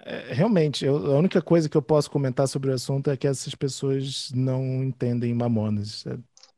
é, 0.04 0.32
realmente, 0.32 0.86
eu, 0.86 1.14
a 1.14 1.18
única 1.18 1.42
coisa 1.42 1.68
que 1.68 1.76
eu 1.76 1.82
posso 1.82 2.10
comentar 2.10 2.48
sobre 2.48 2.70
o 2.70 2.74
assunto 2.74 3.10
é 3.10 3.16
que 3.16 3.26
essas 3.26 3.54
pessoas 3.54 4.30
não 4.34 4.82
entendem 4.82 5.34
mamonas. 5.34 6.04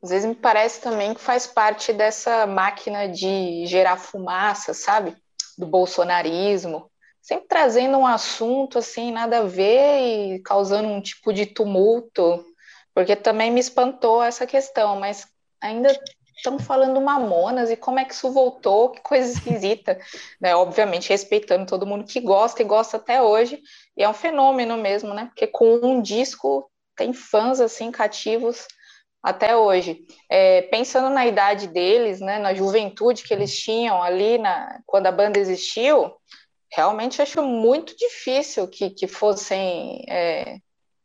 Às 0.01 0.11
vezes 0.11 0.29
me 0.29 0.37
parece 0.37 0.81
também 0.81 1.15
que 1.15 1.21
faz 1.21 1.49
parte 1.49 1.93
dessa 1.93 2.47
máquina 2.47 3.09
de 3.09 3.67
gerar 3.67 3.97
fumaça, 3.97 4.73
sabe? 4.73 5.17
Do 5.59 5.67
bolsonarismo 5.67 6.91
sempre 7.23 7.47
trazendo 7.47 7.97
um 7.97 8.07
assunto 8.07 8.79
assim, 8.79 9.13
nada 9.13 9.39
a 9.39 9.45
ver 9.45 10.35
e 10.35 10.39
causando 10.41 10.89
um 10.89 11.01
tipo 11.01 11.33
de 11.33 11.47
tumulto, 11.47 12.45
porque 12.93 13.15
também 13.15 13.51
me 13.51 13.61
espantou 13.61 14.23
essa 14.23 14.47
questão, 14.47 14.99
mas 14.99 15.27
ainda 15.61 15.97
estão 16.37 16.59
falando 16.59 17.01
mamonas 17.01 17.71
e 17.71 17.77
como 17.77 18.01
é 18.01 18.05
que 18.05 18.13
isso 18.13 18.31
voltou, 18.33 18.91
que 18.91 19.01
coisa 19.01 19.33
esquisita, 19.33 19.99
né? 20.41 20.57
Obviamente 20.57 21.11
respeitando 21.11 21.67
todo 21.67 21.87
mundo 21.87 22.05
que 22.05 22.21
gosta 22.21 22.61
e 22.61 22.65
gosta 22.65 22.97
até 22.97 23.23
hoje, 23.23 23.63
e 23.97 24.03
é 24.03 24.09
um 24.09 24.15
fenômeno 24.15 24.77
mesmo, 24.77 25.15
né? 25.15 25.27
Porque 25.27 25.47
com 25.47 25.77
um 25.77 26.03
disco 26.03 26.69
tem 26.97 27.13
fãs 27.13 27.61
assim 27.61 27.93
cativos 27.93 28.67
até 29.23 29.57
hoje. 29.57 30.05
É, 30.29 30.63
pensando 30.63 31.09
na 31.09 31.25
idade 31.25 31.69
deles, 31.69 32.21
né, 32.21 32.41
na 32.41 32.53
juventude 32.53 33.23
que 33.23 33.33
eles 33.33 33.57
tinham 33.57 34.03
ali 34.03 34.37
na, 34.37 34.81
quando 34.85 35.07
a 35.07 35.13
banda 35.13 35.39
existiu, 35.39 36.13
realmente 36.73 37.21
acho 37.21 37.43
muito 37.43 37.97
difícil 37.97 38.67
que, 38.67 38.91
que 38.91 39.07
fossem 39.07 40.05
é, 40.09 40.59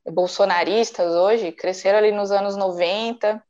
bolsonaristas 0.09 1.13
hoje, 1.13 1.51
cresceram 1.51 1.97
ali 1.97 2.11
nos 2.11 2.31
anos 2.31 2.55
90, 2.55 3.43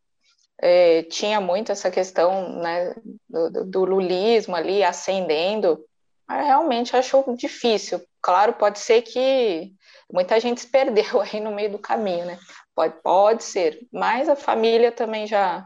é, 0.60 1.04
tinha 1.04 1.40
muito 1.40 1.72
essa 1.72 1.92
questão 1.92 2.60
né, 2.60 2.96
do, 3.30 3.66
do, 3.66 3.86
lulismo 3.86 4.56
ali 4.56 4.84
ascendendo, 4.84 5.80
mas 6.28 6.46
realmente 6.46 6.96
acho 6.96 7.24
difícil. 7.38 8.02
Claro, 8.20 8.54
pode 8.54 8.80
ser 8.80 9.04
que 9.04 9.72
muita 10.12 10.40
gente 10.40 10.62
se 10.62 10.68
perdeu 10.68 11.22
aí 11.22 11.40
no 11.40 11.52
meio 11.52 11.72
do 11.72 11.80
caminho, 11.80 12.26
né? 12.26 12.40
Pode, 12.74 12.96
pode 13.04 13.44
ser, 13.44 13.80
mas 13.92 14.28
a 14.28 14.36
família 14.36 14.92
também 14.92 15.28
já, 15.28 15.66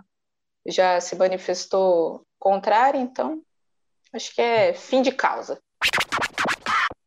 já 0.67 0.99
se 0.99 1.15
manifestou 1.15 2.25
contrária, 2.37 2.99
então 2.99 3.41
acho 4.13 4.35
que 4.35 4.41
é 4.41 4.73
fim 4.73 5.01
de 5.01 5.11
causa. 5.11 5.57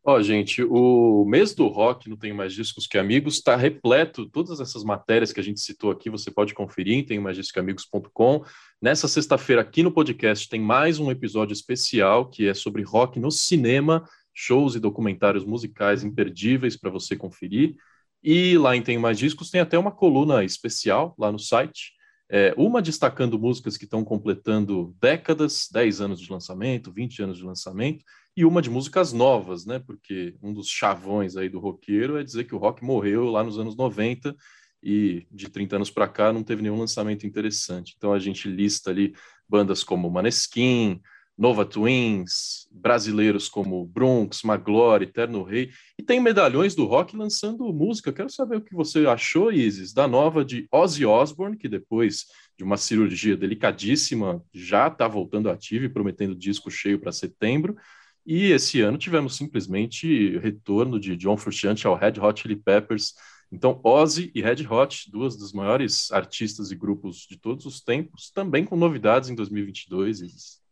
Ó, 0.06 0.16
oh, 0.16 0.22
gente, 0.22 0.62
o 0.62 1.24
mês 1.24 1.54
do 1.54 1.66
rock 1.66 2.10
não 2.10 2.16
Tenho 2.18 2.34
Mais 2.34 2.52
Discos 2.52 2.86
Que 2.86 2.98
Amigos 2.98 3.36
está 3.36 3.56
repleto, 3.56 4.28
todas 4.28 4.60
essas 4.60 4.84
matérias 4.84 5.32
que 5.32 5.40
a 5.40 5.42
gente 5.42 5.60
citou 5.60 5.90
aqui, 5.90 6.10
você 6.10 6.30
pode 6.30 6.52
conferir 6.52 6.92
em 6.92 7.02
tenhomaisdiscosamigos.com. 7.02 8.44
Nessa 8.82 9.08
sexta-feira, 9.08 9.62
aqui 9.62 9.82
no 9.82 9.90
podcast, 9.90 10.46
tem 10.46 10.60
mais 10.60 10.98
um 10.98 11.10
episódio 11.10 11.54
especial 11.54 12.28
que 12.28 12.46
é 12.46 12.52
sobre 12.52 12.82
rock 12.82 13.18
no 13.18 13.30
cinema, 13.30 14.04
shows 14.34 14.74
e 14.74 14.78
documentários 14.78 15.42
musicais 15.42 16.04
imperdíveis 16.04 16.76
para 16.76 16.90
você 16.90 17.16
conferir. 17.16 17.74
E 18.22 18.58
lá 18.58 18.76
em 18.76 18.82
Tenho 18.82 19.00
Mais 19.00 19.18
Discos 19.18 19.48
tem 19.48 19.62
até 19.62 19.78
uma 19.78 19.90
coluna 19.90 20.44
especial 20.44 21.14
lá 21.18 21.32
no 21.32 21.38
site, 21.38 21.92
é, 22.34 22.52
uma 22.56 22.82
destacando 22.82 23.38
músicas 23.38 23.76
que 23.76 23.84
estão 23.84 24.04
completando 24.04 24.92
décadas, 25.00 25.68
10 25.70 26.00
anos 26.00 26.20
de 26.20 26.28
lançamento, 26.32 26.90
20 26.92 27.22
anos 27.22 27.38
de 27.38 27.44
lançamento, 27.44 28.04
e 28.36 28.44
uma 28.44 28.60
de 28.60 28.68
músicas 28.68 29.12
novas, 29.12 29.64
né? 29.64 29.78
Porque 29.78 30.34
um 30.42 30.52
dos 30.52 30.66
chavões 30.66 31.36
aí 31.36 31.48
do 31.48 31.60
roqueiro 31.60 32.18
é 32.18 32.24
dizer 32.24 32.42
que 32.42 32.54
o 32.54 32.58
rock 32.58 32.82
morreu 32.82 33.26
lá 33.26 33.44
nos 33.44 33.56
anos 33.56 33.76
90 33.76 34.34
e 34.82 35.24
de 35.30 35.48
30 35.48 35.76
anos 35.76 35.92
para 35.92 36.08
cá 36.08 36.32
não 36.32 36.42
teve 36.42 36.60
nenhum 36.60 36.76
lançamento 36.76 37.24
interessante. 37.24 37.94
Então 37.96 38.12
a 38.12 38.18
gente 38.18 38.48
lista 38.48 38.90
ali 38.90 39.14
bandas 39.48 39.84
como 39.84 40.10
Maneskin, 40.10 41.00
Nova 41.36 41.64
Twins, 41.64 42.68
brasileiros 42.70 43.48
como 43.48 43.84
Bronx, 43.84 44.42
Maglore, 44.44 45.04
Eterno 45.04 45.42
Rei, 45.42 45.70
e 45.98 46.02
tem 46.02 46.20
medalhões 46.20 46.76
do 46.76 46.84
rock 46.84 47.16
lançando 47.16 47.72
música. 47.72 48.12
Quero 48.12 48.30
saber 48.30 48.56
o 48.56 48.60
que 48.60 48.74
você 48.74 49.04
achou, 49.06 49.50
Isis, 49.50 49.92
da 49.92 50.06
nova 50.06 50.44
de 50.44 50.68
Ozzy 50.70 51.04
Osbourne, 51.04 51.56
que 51.56 51.68
depois 51.68 52.26
de 52.56 52.62
uma 52.62 52.76
cirurgia 52.76 53.36
delicadíssima 53.36 54.40
já 54.52 54.86
está 54.86 55.08
voltando 55.08 55.50
ativo 55.50 55.84
e 55.84 55.88
prometendo 55.88 56.36
disco 56.36 56.70
cheio 56.70 57.00
para 57.00 57.10
setembro. 57.10 57.76
E 58.24 58.52
esse 58.52 58.80
ano 58.80 58.96
tivemos 58.96 59.36
simplesmente 59.36 60.38
retorno 60.38 61.00
de 61.00 61.16
John 61.16 61.36
Frusciante 61.36 61.86
ao 61.86 61.96
Red 61.96 62.20
Hot 62.20 62.40
Chili 62.40 62.56
Peppers. 62.56 63.12
Então, 63.50 63.80
Ozzy 63.84 64.30
e 64.34 64.40
Red 64.40 64.66
Hot, 64.70 65.10
duas 65.10 65.36
dos 65.36 65.52
maiores 65.52 66.10
artistas 66.12 66.70
e 66.70 66.76
grupos 66.76 67.26
de 67.28 67.36
todos 67.36 67.66
os 67.66 67.80
tempos, 67.80 68.30
também 68.30 68.64
com 68.64 68.76
novidades 68.76 69.28
em 69.28 69.34
2022. 69.34 70.63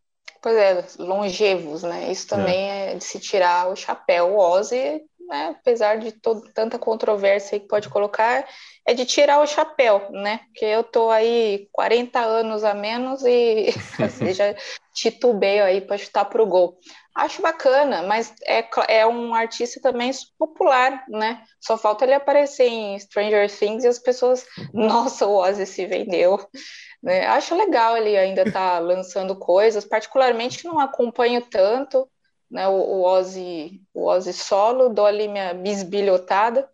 Pois 0.43 0.57
é, 0.57 0.85
longevos, 0.99 1.85
né? 1.85 2.11
Isso 2.11 2.27
também 2.27 2.71
é, 2.71 2.93
é 2.93 2.95
de 2.97 3.05
se 3.05 3.21
tirar 3.21 3.69
o 3.69 3.77
chapéu. 3.77 4.35
O 4.35 4.39
Ozzy 4.39 5.01
né, 5.33 5.57
apesar 5.59 5.99
de 5.99 6.13
todo, 6.13 6.43
tanta 6.53 6.79
controvérsia 6.79 7.59
que 7.59 7.67
pode 7.67 7.89
colocar, 7.89 8.47
é 8.87 8.93
de 8.93 9.07
tirar 9.07 9.41
o 9.41 9.47
chapéu, 9.47 10.11
né? 10.11 10.41
Porque 10.49 10.65
eu 10.65 10.85
tô 10.85 11.11
aí 11.11 11.69
40 11.73 12.21
anos 12.21 12.63
a 12.65 12.75
menos 12.75 13.23
e 13.25 13.69
assim, 13.99 14.33
já 14.35 14.55
titubeio 14.93 15.65
aí 15.65 15.81
para 15.81 15.97
chutar 15.97 16.27
pro 16.27 16.47
gol. 16.47 16.79
Acho 17.15 17.43
bacana, 17.43 18.03
mas 18.03 18.33
é, 18.45 18.67
é 18.89 19.07
um 19.07 19.35
artista 19.35 19.79
também 19.81 20.11
popular, 20.39 21.05
né? 21.09 21.45
Só 21.61 21.77
falta 21.77 22.05
ele 22.05 22.15
aparecer 22.15 22.67
em 22.67 22.99
Stranger 22.99 23.51
Things 23.51 23.85
e 23.85 23.89
as 23.89 23.99
pessoas, 23.99 24.47
nossa, 24.73 25.27
o 25.27 25.37
Ozzy 25.37 25.67
se 25.67 25.87
vendeu. 25.87 26.39
Né? 27.03 27.27
Acho 27.27 27.57
legal 27.57 27.97
ele 27.97 28.17
ainda 28.17 28.45
tá 28.53 28.79
lançando 28.79 29.35
coisas, 29.35 29.85
particularmente 29.85 30.59
que 30.59 30.69
não 30.69 30.79
acompanho 30.79 31.45
tanto, 31.51 32.09
né, 32.49 32.69
o, 32.69 32.75
o, 32.75 33.03
Ozzy, 33.03 33.83
o 33.93 34.07
Ozzy 34.07 34.33
solo, 34.33 34.89
dou 34.89 35.07
ali 35.07 35.27
minha 35.27 35.53
bisbilhotada, 35.53 36.71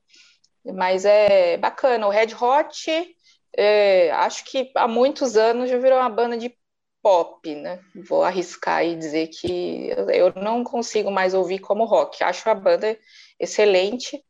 mas 0.67 1.07
é 1.07 1.57
bacana. 1.57 2.07
O 2.07 2.11
Red 2.11 2.35
Hot, 2.39 3.17
é, 3.57 4.11
acho 4.11 4.45
que 4.45 4.71
há 4.75 4.87
muitos 4.87 5.35
anos 5.35 5.71
já 5.71 5.79
virou 5.79 5.99
uma 5.99 6.11
banda 6.11 6.37
de 6.37 6.55
pop, 7.03 7.55
né? 7.55 7.81
Vou 8.09 8.23
arriscar 8.23 8.85
e 8.85 8.97
dizer 8.97 9.29
que 9.29 9.91
eu 10.13 10.33
não 10.35 10.65
consigo 10.65 11.11
mais 11.11 11.35
ouvir 11.35 11.59
como 11.59 11.85
rock. 11.85 12.23
Acho 12.23 12.49
a 12.51 12.55
banda 12.55 12.99
excelente. 13.39 14.23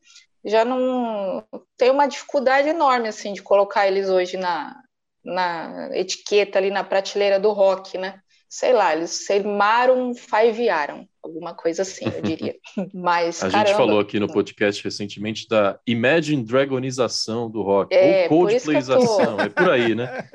Já 0.45 0.65
não 0.65 1.45
tenho 1.77 1.93
uma 1.93 2.07
dificuldade 2.07 2.69
enorme 2.69 3.09
assim 3.09 3.33
de 3.33 3.43
colocar 3.43 3.87
eles 3.87 4.09
hoje 4.09 4.37
na, 4.37 4.81
na 5.25 5.91
etiqueta 5.93 6.59
ali 6.59 6.71
na 6.71 6.85
prateleira 6.85 7.41
do 7.41 7.53
rock, 7.53 7.99
né? 7.99 8.21
Sei 8.49 8.73
lá, 8.73 8.95
eles 8.95 9.11
se 9.11 9.41
maram, 9.41 10.15
fivearam 10.15 11.07
alguma 11.23 11.55
coisa 11.55 11.83
assim, 11.83 12.07
eu 12.07 12.23
diria. 12.23 12.55
Mas, 12.95 13.43
A 13.43 13.51
caramba, 13.51 13.67
gente 13.67 13.77
falou 13.77 14.01
aqui 14.01 14.19
no 14.19 14.33
podcast 14.33 14.83
recentemente 14.83 15.47
da 15.49 15.79
Imagine 15.87 16.45
Dragonização 16.45 17.51
do 17.51 17.63
rock, 17.63 17.95
é, 17.95 18.23
ou 18.23 18.29
Coldplayização, 18.29 19.37
tô... 19.37 19.43
é 19.43 19.49
por 19.49 19.71
aí, 19.71 19.95
né? 19.95 20.29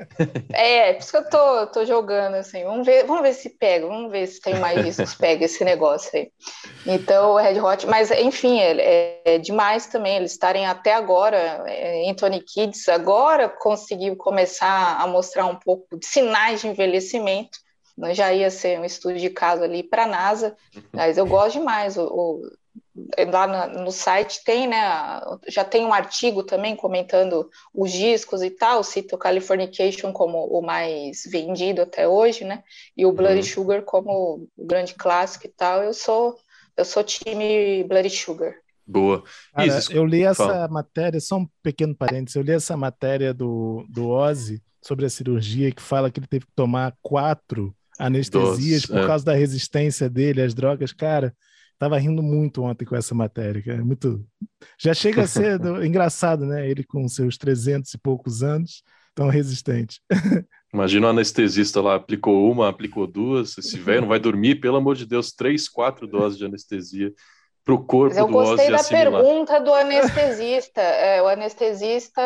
É, 0.54 0.90
é, 0.90 0.94
por 0.94 1.02
isso 1.02 1.12
que 1.12 1.18
eu 1.18 1.30
tô, 1.30 1.68
tô 1.68 1.86
jogando, 1.86 2.36
assim, 2.36 2.64
vamos 2.64 2.86
ver, 2.86 3.06
vamos 3.06 3.24
ver 3.24 3.34
se 3.34 3.50
pega, 3.50 3.88
vamos 3.88 4.12
ver 4.12 4.28
se 4.28 4.40
tem 4.40 4.60
mais 4.60 4.84
discos 4.86 5.16
pega 5.16 5.46
esse 5.46 5.64
negócio 5.64 6.12
aí. 6.14 6.32
Então, 6.86 7.32
o 7.32 7.38
Red 7.38 7.60
Hot, 7.60 7.88
mas 7.88 8.12
enfim, 8.12 8.60
é, 8.60 9.22
é 9.26 9.38
demais 9.38 9.88
também 9.88 10.18
eles 10.18 10.32
estarem 10.32 10.66
até 10.66 10.94
agora, 10.94 11.64
é, 11.68 12.10
Anthony 12.10 12.42
Kids 12.42 12.88
agora 12.90 13.50
conseguiu 13.50 14.16
começar 14.16 15.02
a 15.02 15.08
mostrar 15.08 15.46
um 15.46 15.56
pouco 15.56 15.98
de 15.98 16.06
sinais 16.06 16.62
de 16.62 16.68
envelhecimento, 16.68 17.64
já 18.12 18.34
ia 18.34 18.50
ser 18.50 18.80
um 18.80 18.86
estudo 18.86 19.18
de 19.18 19.30
caso 19.30 19.64
ali 19.64 19.84
para 19.84 20.04
a 20.04 20.08
NASA, 20.08 20.56
uhum. 20.76 20.82
mas 20.92 21.18
eu 21.18 21.26
gosto 21.26 21.60
demais. 21.60 21.98
O, 21.98 22.06
o, 22.06 22.42
lá 23.32 23.70
no, 23.70 23.84
no 23.86 23.92
site 23.92 24.44
tem, 24.44 24.68
né? 24.68 24.78
Já 25.48 25.64
tem 25.64 25.86
um 25.86 25.94
artigo 25.94 26.44
também 26.44 26.76
comentando 26.76 27.50
os 27.74 27.92
discos 27.92 28.42
e 28.42 28.50
tal, 28.50 28.84
cita 28.84 29.16
o 29.16 29.20
Californication 29.20 30.12
como 30.12 30.46
o 30.46 30.62
mais 30.62 31.24
vendido 31.30 31.82
até 31.82 32.08
hoje, 32.08 32.44
né? 32.44 32.64
E 32.98 33.06
o 33.06 33.12
Bloody 33.12 33.38
uhum. 33.38 33.44
Sugar 33.44 33.82
como 33.84 34.48
o 34.58 34.66
grande 34.66 34.96
clássico 34.96 35.46
e 35.46 35.50
tal. 35.50 35.84
Eu 35.84 35.94
sou 35.94 36.38
eu 36.76 36.86
sou 36.86 37.04
time 37.04 37.84
Bloody 37.84 38.10
Sugar. 38.10 38.56
Boa. 38.86 39.24
Cara, 39.54 39.68
Isso, 39.68 39.94
eu 39.94 40.06
li 40.06 40.24
essa 40.24 40.46
fala. 40.46 40.68
matéria, 40.68 41.20
só 41.20 41.38
um 41.38 41.48
pequeno 41.62 41.96
parênteses, 41.96 42.36
eu 42.36 42.42
li 42.42 42.52
essa 42.52 42.76
matéria 42.76 43.34
do, 43.34 43.86
do 43.90 44.10
Ozzy 44.10 44.62
sobre 44.82 45.06
a 45.06 45.10
cirurgia 45.10 45.72
que 45.72 45.82
fala 45.82 46.12
que 46.12 46.20
ele 46.20 46.28
teve 46.28 46.46
que 46.46 46.52
tomar 46.54 46.94
quatro 47.02 47.74
anestesias 48.00 48.86
por 48.86 48.98
é. 48.98 49.08
causa 49.08 49.26
da 49.26 49.34
resistência 49.34 50.10
dele 50.10 50.42
às 50.42 50.54
drogas, 50.54 50.92
cara. 50.92 51.36
Tava 51.78 51.98
rindo 51.98 52.24
muito 52.24 52.64
ontem 52.64 52.86
com 52.86 52.96
essa 52.96 53.14
matéria, 53.14 53.62
cara. 53.62 53.84
Muito. 53.84 54.26
Já 54.80 54.94
chega 54.94 55.24
a 55.24 55.28
ser 55.28 55.60
do... 55.60 55.84
engraçado, 55.86 56.46
né? 56.46 56.70
Ele 56.70 56.84
com 56.84 57.08
seus 57.08 57.38
300 57.38 57.94
e 57.94 57.98
poucos 57.98 58.42
anos, 58.44 58.84
tão 59.14 59.28
resistente. 59.28 60.00
Imagina 60.74 61.08
o 61.08 61.10
anestesista 61.10 61.82
lá, 61.82 61.96
aplicou 61.96 62.52
uma, 62.52 62.70
aplicou 62.70 63.06
duas. 63.06 63.58
Esse 63.58 63.78
velho 63.78 64.02
não 64.02 64.08
vai 64.08 64.20
dormir, 64.20 64.56
pelo 64.56 64.78
amor 64.78 64.96
de 64.96 65.06
Deus, 65.06 65.32
três, 65.32 65.70
quatro 65.70 66.08
doses 66.08 66.38
de 66.38 66.46
anestesia. 66.46 67.14
Pro 67.66 67.84
corpo 67.84 68.18
eu 68.18 68.28
do 68.28 68.36
Ozzy 68.38 68.50
gostei 68.50 68.70
da 68.70 68.76
assimilar. 68.76 69.22
pergunta 69.24 69.60
do 69.62 69.74
anestesista. 69.74 70.82
É, 70.82 71.22
o 71.22 71.28
anestesista 71.28 72.22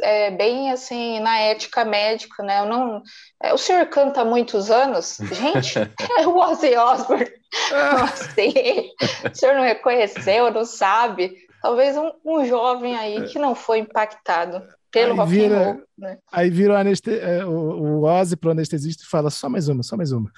é 0.00 0.30
bem 0.30 0.70
assim 0.72 1.20
na 1.20 1.38
ética 1.38 1.84
médica, 1.84 2.42
né? 2.42 2.60
Eu 2.60 2.66
não, 2.66 3.02
é, 3.42 3.52
o 3.54 3.58
senhor 3.58 3.86
canta 3.86 4.22
há 4.22 4.24
muitos 4.24 4.70
anos, 4.70 5.18
gente. 5.32 5.74
É 6.18 6.26
o 6.26 6.36
Ozzy 6.36 6.76
Osbourne. 6.76 7.30
Assim, 8.02 8.90
o 9.30 9.34
senhor 9.34 9.54
não 9.54 9.62
reconheceu, 9.62 10.50
não 10.50 10.64
sabe? 10.64 11.36
Talvez 11.60 11.96
um, 11.96 12.10
um 12.24 12.44
jovem 12.46 12.96
aí 12.96 13.26
que 13.28 13.38
não 13.38 13.54
foi 13.54 13.78
impactado 13.80 14.62
pelo 14.90 15.12
Aí 15.12 15.18
rock 15.18 15.30
vira- 15.30 15.54
and 15.56 15.64
roll. 15.64 15.82
Né? 15.98 16.18
Aí 16.32 16.50
vira 16.50 16.72
o, 16.72 16.76
aneste... 16.76 17.10
é, 17.10 17.44
o, 17.44 17.50
o 17.50 18.02
Ozzy 18.04 18.36
pro 18.36 18.50
anestesista 18.52 19.02
e 19.04 19.06
fala: 19.06 19.28
só 19.30 19.48
mais 19.50 19.68
uma, 19.68 19.82
só 19.82 19.96
mais 19.96 20.12
uma. 20.12 20.30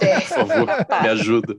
É, 0.00 0.20
Por 0.20 0.28
favor, 0.28 0.66
me 1.02 1.08
ajuda. 1.08 1.54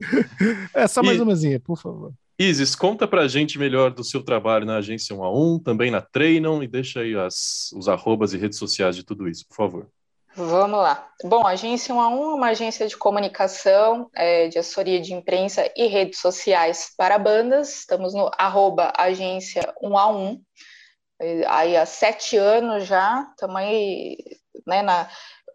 É, 0.74 0.86
só 0.86 1.02
mais 1.02 1.18
E- 1.18 1.22
umazinha, 1.22 1.60
por 1.60 1.78
favor. 1.78 2.12
Isis, 2.38 2.74
conta 2.74 3.06
pra 3.06 3.28
gente 3.28 3.58
melhor 3.60 3.90
do 3.92 4.02
seu 4.02 4.22
trabalho 4.22 4.66
na 4.66 4.78
agência 4.78 5.14
1 5.14 5.22
a 5.22 5.30
1, 5.32 5.58
também 5.60 5.90
na 5.90 6.00
Treinam, 6.00 6.62
e 6.62 6.66
deixa 6.66 7.00
aí 7.00 7.14
as, 7.14 7.70
os 7.76 7.88
arrobas 7.88 8.32
e 8.32 8.38
redes 8.38 8.58
sociais 8.58 8.96
de 8.96 9.04
tudo 9.04 9.28
isso, 9.28 9.46
por 9.48 9.54
favor. 9.56 9.86
Vamos 10.36 10.80
lá. 10.80 11.06
Bom, 11.22 11.46
a 11.46 11.50
Agência 11.50 11.94
1 11.94 12.00
a 12.00 12.08
1 12.08 12.12
é 12.12 12.34
uma 12.34 12.48
agência 12.48 12.88
de 12.88 12.96
comunicação, 12.96 14.10
é, 14.12 14.48
de 14.48 14.58
assessoria 14.58 15.00
de 15.00 15.14
imprensa 15.14 15.70
e 15.76 15.86
redes 15.86 16.18
sociais 16.18 16.90
para 16.98 17.16
bandas. 17.20 17.78
Estamos 17.78 18.12
no 18.14 18.28
arroba 18.36 18.92
agência 18.98 19.72
1 19.80 19.96
a 19.96 20.08
1. 20.10 20.40
É, 21.20 21.46
Aí 21.46 21.76
há 21.76 21.86
sete 21.86 22.36
anos 22.36 22.84
já, 22.84 23.28
estamos 23.30 23.54
aí 23.54 24.16
né, 24.66 24.82
na, 24.82 25.08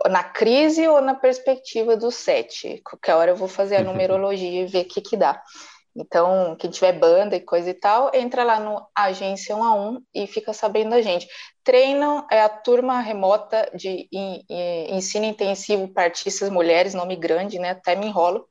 na 0.07 0.23
crise 0.23 0.88
ou 0.88 1.01
na 1.01 1.13
perspectiva 1.15 1.97
do 1.97 2.12
sete. 2.12 2.81
Qualquer 2.83 3.15
hora 3.15 3.31
eu 3.31 3.35
vou 3.35 3.47
fazer 3.47 3.77
a 3.77 3.83
numerologia 3.83 4.62
e 4.63 4.65
ver 4.65 4.85
o 4.85 4.88
que, 4.88 5.01
que 5.01 5.17
dá. 5.17 5.41
Então, 5.95 6.55
quem 6.57 6.69
tiver 6.69 6.93
banda 6.93 7.35
e 7.35 7.41
coisa 7.41 7.69
e 7.71 7.73
tal, 7.73 8.12
entra 8.13 8.43
lá 8.43 8.59
no 8.59 8.88
Agência 8.95 9.55
1 9.55 9.63
a 9.63 9.73
1 9.75 10.01
e 10.13 10.27
fica 10.27 10.53
sabendo 10.53 10.91
da 10.91 11.01
gente. 11.01 11.27
Treinam 11.63 12.25
é 12.31 12.41
a 12.41 12.47
turma 12.47 13.01
remota 13.01 13.69
de 13.73 14.07
en- 14.12 14.43
en- 14.49 14.95
ensino 14.95 15.25
intensivo 15.25 15.88
para 15.89 16.03
artistas 16.03 16.49
mulheres, 16.49 16.93
nome 16.93 17.15
grande, 17.15 17.59
né? 17.59 17.71
Até 17.71 17.95
me 17.95 18.05
enrolo. 18.07 18.47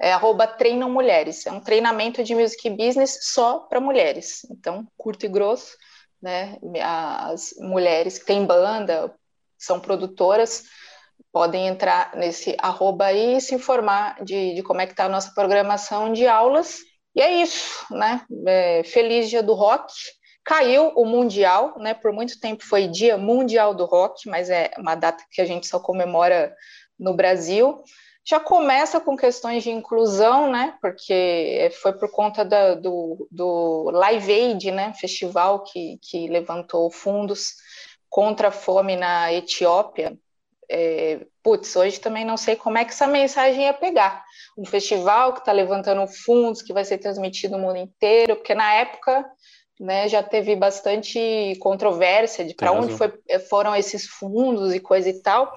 É 0.00 0.12
arroba 0.12 0.46
Treinam 0.46 0.88
Mulheres. 0.90 1.46
É 1.46 1.52
um 1.52 1.60
treinamento 1.60 2.22
de 2.24 2.34
music 2.34 2.68
business 2.70 3.18
só 3.32 3.60
para 3.60 3.80
mulheres. 3.80 4.46
Então, 4.50 4.86
curto 4.96 5.26
e 5.26 5.28
grosso, 5.28 5.76
né? 6.22 6.56
As 6.82 7.54
mulheres 7.58 8.18
que 8.18 8.24
têm 8.24 8.44
banda, 8.46 9.14
são 9.58 9.80
produtoras, 9.80 10.64
podem 11.32 11.66
entrar 11.66 12.14
nesse 12.16 12.56
arroba 12.58 13.12
e 13.12 13.40
se 13.40 13.54
informar 13.54 14.22
de, 14.24 14.54
de 14.54 14.62
como 14.62 14.80
é 14.80 14.86
que 14.86 14.92
está 14.92 15.04
a 15.04 15.08
nossa 15.08 15.32
programação 15.34 16.12
de 16.12 16.26
aulas. 16.26 16.78
E 17.14 17.20
é 17.20 17.42
isso, 17.42 17.84
né? 17.90 18.22
É, 18.46 18.82
feliz 18.84 19.28
dia 19.28 19.42
do 19.42 19.54
rock. 19.54 19.92
Caiu 20.44 20.88
o 20.96 21.04
Mundial, 21.04 21.74
né? 21.78 21.92
Por 21.94 22.12
muito 22.12 22.40
tempo 22.40 22.64
foi 22.64 22.86
Dia 22.88 23.18
Mundial 23.18 23.74
do 23.74 23.84
Rock, 23.84 24.28
mas 24.28 24.48
é 24.48 24.70
uma 24.78 24.94
data 24.94 25.22
que 25.30 25.42
a 25.42 25.44
gente 25.44 25.66
só 25.66 25.78
comemora 25.78 26.54
no 26.98 27.14
Brasil. 27.14 27.82
Já 28.26 28.40
começa 28.40 29.00
com 29.00 29.16
questões 29.16 29.62
de 29.62 29.70
inclusão, 29.70 30.50
né? 30.50 30.76
Porque 30.80 31.70
foi 31.82 31.92
por 31.92 32.10
conta 32.10 32.44
da- 32.44 32.74
do, 32.74 33.28
do 33.30 33.90
Live 33.90 34.32
Aid, 34.32 34.70
né? 34.70 34.92
Festival 34.94 35.64
que, 35.64 35.98
que 36.02 36.28
levantou 36.28 36.90
fundos 36.90 37.54
contra 38.08 38.48
a 38.48 38.50
fome 38.52 38.96
na 38.96 39.32
Etiópia. 39.32 40.16
É, 40.70 41.20
putz, 41.42 41.74
hoje 41.76 41.98
também 41.98 42.24
não 42.24 42.36
sei 42.36 42.54
como 42.54 42.76
é 42.76 42.84
que 42.84 42.90
essa 42.90 43.06
mensagem 43.06 43.62
ia 43.64 43.72
pegar. 43.72 44.22
Um 44.56 44.66
festival 44.66 45.32
que 45.32 45.38
está 45.40 45.52
levantando 45.52 46.06
fundos, 46.06 46.60
que 46.62 46.72
vai 46.72 46.84
ser 46.84 46.98
transmitido 46.98 47.56
no 47.56 47.62
mundo 47.62 47.78
inteiro, 47.78 48.36
porque 48.36 48.54
na 48.54 48.74
época 48.74 49.24
né, 49.80 50.08
já 50.08 50.22
teve 50.22 50.56
bastante 50.56 51.56
controvérsia 51.60 52.44
de 52.44 52.54
para 52.54 52.72
onde 52.72 52.96
foi- 52.98 53.38
foram 53.48 53.74
esses 53.74 54.06
fundos 54.06 54.74
e 54.74 54.80
coisa 54.80 55.08
e 55.08 55.22
tal, 55.22 55.52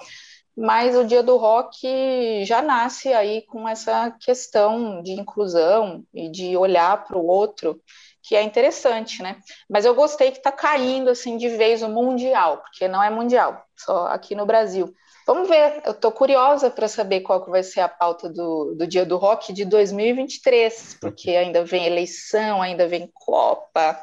mas 0.61 0.95
o 0.95 1.03
Dia 1.03 1.23
do 1.23 1.37
Rock 1.37 2.45
já 2.45 2.61
nasce 2.61 3.11
aí 3.11 3.41
com 3.47 3.67
essa 3.67 4.11
questão 4.19 5.01
de 5.01 5.13
inclusão 5.13 6.03
e 6.13 6.29
de 6.29 6.55
olhar 6.55 7.03
para 7.03 7.17
o 7.17 7.25
outro, 7.25 7.81
que 8.21 8.35
é 8.35 8.43
interessante, 8.43 9.23
né? 9.23 9.37
Mas 9.67 9.85
eu 9.85 9.95
gostei 9.95 10.29
que 10.29 10.37
está 10.37 10.51
caindo 10.51 11.09
assim 11.09 11.35
de 11.35 11.49
vez 11.49 11.81
o 11.81 11.89
mundial, 11.89 12.59
porque 12.59 12.87
não 12.87 13.01
é 13.01 13.09
mundial, 13.09 13.63
só 13.75 14.05
aqui 14.07 14.35
no 14.35 14.45
Brasil. 14.45 14.93
Vamos 15.25 15.49
ver, 15.49 15.81
eu 15.83 15.93
estou 15.93 16.11
curiosa 16.11 16.69
para 16.69 16.87
saber 16.87 17.21
qual 17.21 17.43
que 17.43 17.49
vai 17.49 17.63
ser 17.63 17.79
a 17.79 17.89
pauta 17.89 18.29
do, 18.29 18.75
do 18.75 18.85
Dia 18.85 19.05
do 19.05 19.17
Rock 19.17 19.51
de 19.53 19.65
2023, 19.65 20.97
porque 21.01 21.31
ainda 21.31 21.65
vem 21.65 21.87
eleição, 21.87 22.61
ainda 22.61 22.87
vem 22.87 23.09
Copa, 23.11 23.99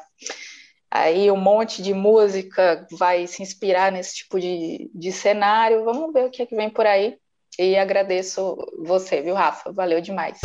aí 0.91 1.31
um 1.31 1.37
monte 1.37 1.81
de 1.81 1.93
música 1.93 2.85
vai 2.97 3.27
se 3.27 3.41
inspirar 3.41 3.91
nesse 3.91 4.17
tipo 4.17 4.39
de, 4.39 4.89
de 4.93 5.11
cenário. 5.11 5.83
Vamos 5.83 6.13
ver 6.13 6.25
o 6.25 6.29
que 6.29 6.41
é 6.41 6.45
que 6.45 6.55
vem 6.55 6.69
por 6.69 6.85
aí. 6.85 7.17
E 7.57 7.75
agradeço 7.77 8.55
você, 8.85 9.21
viu, 9.21 9.35
Rafa? 9.35 9.71
Valeu 9.71 9.99
demais. 9.99 10.39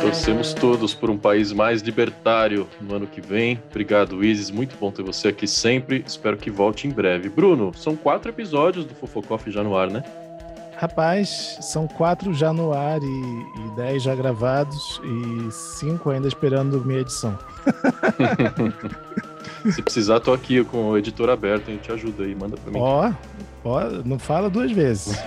Torcemos 0.00 0.54
todos 0.54 0.94
por 0.94 1.10
um 1.10 1.18
país 1.18 1.52
mais 1.52 1.82
libertário 1.82 2.68
no 2.80 2.94
ano 2.94 3.06
que 3.06 3.20
vem. 3.20 3.60
Obrigado, 3.70 4.24
Isis. 4.24 4.50
Muito 4.50 4.76
bom 4.76 4.92
ter 4.92 5.02
você 5.02 5.28
aqui 5.28 5.48
sempre. 5.48 6.04
Espero 6.06 6.36
que 6.36 6.48
volte 6.50 6.86
em 6.86 6.90
breve. 6.90 7.28
Bruno, 7.28 7.74
são 7.74 7.96
quatro 7.96 8.30
episódios 8.30 8.84
do 8.84 8.94
Fofocoff 8.94 9.50
já 9.50 9.64
no 9.64 9.76
ar, 9.76 9.90
né? 9.90 10.04
Rapaz, 10.76 11.58
são 11.60 11.88
quatro 11.88 12.34
já 12.34 12.52
no 12.52 12.72
ar 12.72 13.00
e, 13.02 13.04
e 13.04 13.76
dez 13.76 14.02
já 14.02 14.14
gravados 14.14 15.00
e 15.02 15.50
cinco 15.50 16.10
ainda 16.10 16.28
esperando 16.28 16.84
minha 16.84 17.00
edição. 17.00 17.36
Se 19.72 19.82
precisar, 19.82 20.20
tô 20.20 20.32
aqui 20.32 20.64
com 20.64 20.90
o 20.90 20.98
editor 20.98 21.28
aberto, 21.30 21.70
a 21.70 21.72
gente 21.72 21.90
ajuda 21.90 22.24
aí, 22.24 22.34
manda 22.34 22.56
pra 22.56 22.72
mim. 22.72 22.78
Ó, 22.80 23.12
ó, 23.64 23.80
não 24.04 24.18
fala 24.18 24.48
duas 24.48 24.70
vezes. 24.70 25.18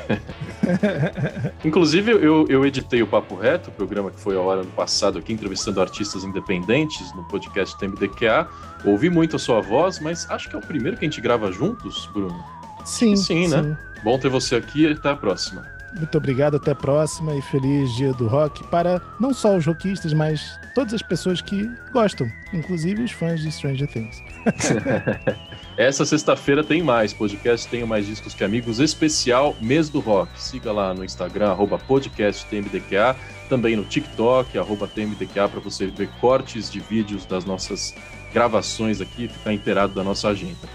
Inclusive, 1.63 2.11
eu, 2.11 2.45
eu 2.47 2.65
editei 2.65 3.01
o 3.01 3.07
Papo 3.07 3.35
Reto, 3.35 3.69
o 3.69 3.73
programa 3.73 4.11
que 4.11 4.19
foi 4.19 4.35
ao 4.35 4.49
ar 4.49 4.59
ano 4.59 4.71
passado 4.71 5.19
aqui, 5.19 5.33
entrevistando 5.33 5.81
artistas 5.81 6.23
independentes 6.23 7.13
no 7.15 7.23
podcast 7.25 7.77
TMDQA. 7.77 8.47
Ouvi 8.85 9.09
muito 9.09 9.35
a 9.35 9.39
sua 9.39 9.61
voz, 9.61 9.99
mas 9.99 10.29
acho 10.29 10.49
que 10.49 10.55
é 10.55 10.59
o 10.59 10.61
primeiro 10.61 10.97
que 10.97 11.05
a 11.05 11.09
gente 11.09 11.21
grava 11.21 11.51
juntos, 11.51 12.09
Bruno. 12.13 12.43
Sim, 12.85 13.15
Sim, 13.15 13.47
né? 13.49 13.77
Bom 14.03 14.17
ter 14.17 14.29
você 14.29 14.55
aqui 14.55 14.83
e 14.83 14.91
até 14.93 15.09
a 15.09 15.15
próxima. 15.15 15.78
Muito 15.95 16.17
obrigado, 16.17 16.57
até 16.57 16.71
a 16.71 16.75
próxima 16.75 17.35
e 17.35 17.41
feliz 17.41 17.93
dia 17.95 18.13
do 18.13 18.27
rock 18.27 18.63
para 18.67 19.01
não 19.19 19.33
só 19.33 19.55
os 19.55 19.65
rockistas, 19.65 20.13
mas 20.13 20.59
todas 20.75 20.93
as 20.93 21.01
pessoas 21.01 21.41
que 21.41 21.69
gostam, 21.91 22.27
inclusive 22.53 23.03
os 23.03 23.11
fãs 23.11 23.41
de 23.41 23.51
Stranger 23.51 23.87
Things. 23.87 24.21
Essa 25.77 26.05
sexta-feira 26.05 26.63
tem 26.63 26.83
mais. 26.83 27.13
Podcast 27.13 27.67
Tenho 27.69 27.87
Mais 27.87 28.05
Discos 28.05 28.33
Que 28.33 28.43
Amigos, 28.43 28.79
especial 28.79 29.55
Mês 29.61 29.89
do 29.89 29.99
Rock. 29.99 30.29
Siga 30.35 30.71
lá 30.71 30.93
no 30.93 31.05
Instagram, 31.05 31.51
arroba 31.51 31.77
podcast 31.77 32.45
TMDQA, 32.47 33.15
também 33.47 33.75
no 33.75 33.85
TikTok, 33.85 34.51
TMDQA, 34.93 35.47
para 35.47 35.59
você 35.59 35.87
ver 35.87 36.09
cortes 36.19 36.69
de 36.69 36.79
vídeos 36.79 37.25
das 37.25 37.45
nossas 37.45 37.95
gravações 38.33 39.01
aqui 39.01 39.25
e 39.25 39.27
ficar 39.27 39.53
inteirado 39.53 39.93
da 39.93 40.03
nossa 40.03 40.27
agenda. 40.27 40.67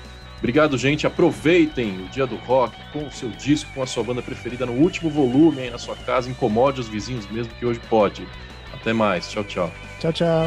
Obrigado, 0.44 0.76
gente. 0.76 1.06
Aproveitem 1.06 2.02
o 2.02 2.08
dia 2.10 2.26
do 2.26 2.36
rock 2.36 2.76
com 2.92 3.06
o 3.06 3.10
seu 3.10 3.30
disco, 3.30 3.70
com 3.74 3.82
a 3.82 3.86
sua 3.86 4.04
banda 4.04 4.20
preferida 4.20 4.66
no 4.66 4.72
último 4.72 5.08
volume 5.08 5.62
aí 5.62 5.70
na 5.70 5.78
sua 5.78 5.96
casa. 5.96 6.28
Incomode 6.28 6.82
os 6.82 6.86
vizinhos 6.86 7.26
mesmo, 7.30 7.50
que 7.54 7.64
hoje 7.64 7.80
pode. 7.88 8.28
Até 8.70 8.92
mais. 8.92 9.30
Tchau, 9.30 9.42
tchau. 9.42 9.72
Tchau, 9.98 10.12
tchau. 10.12 10.46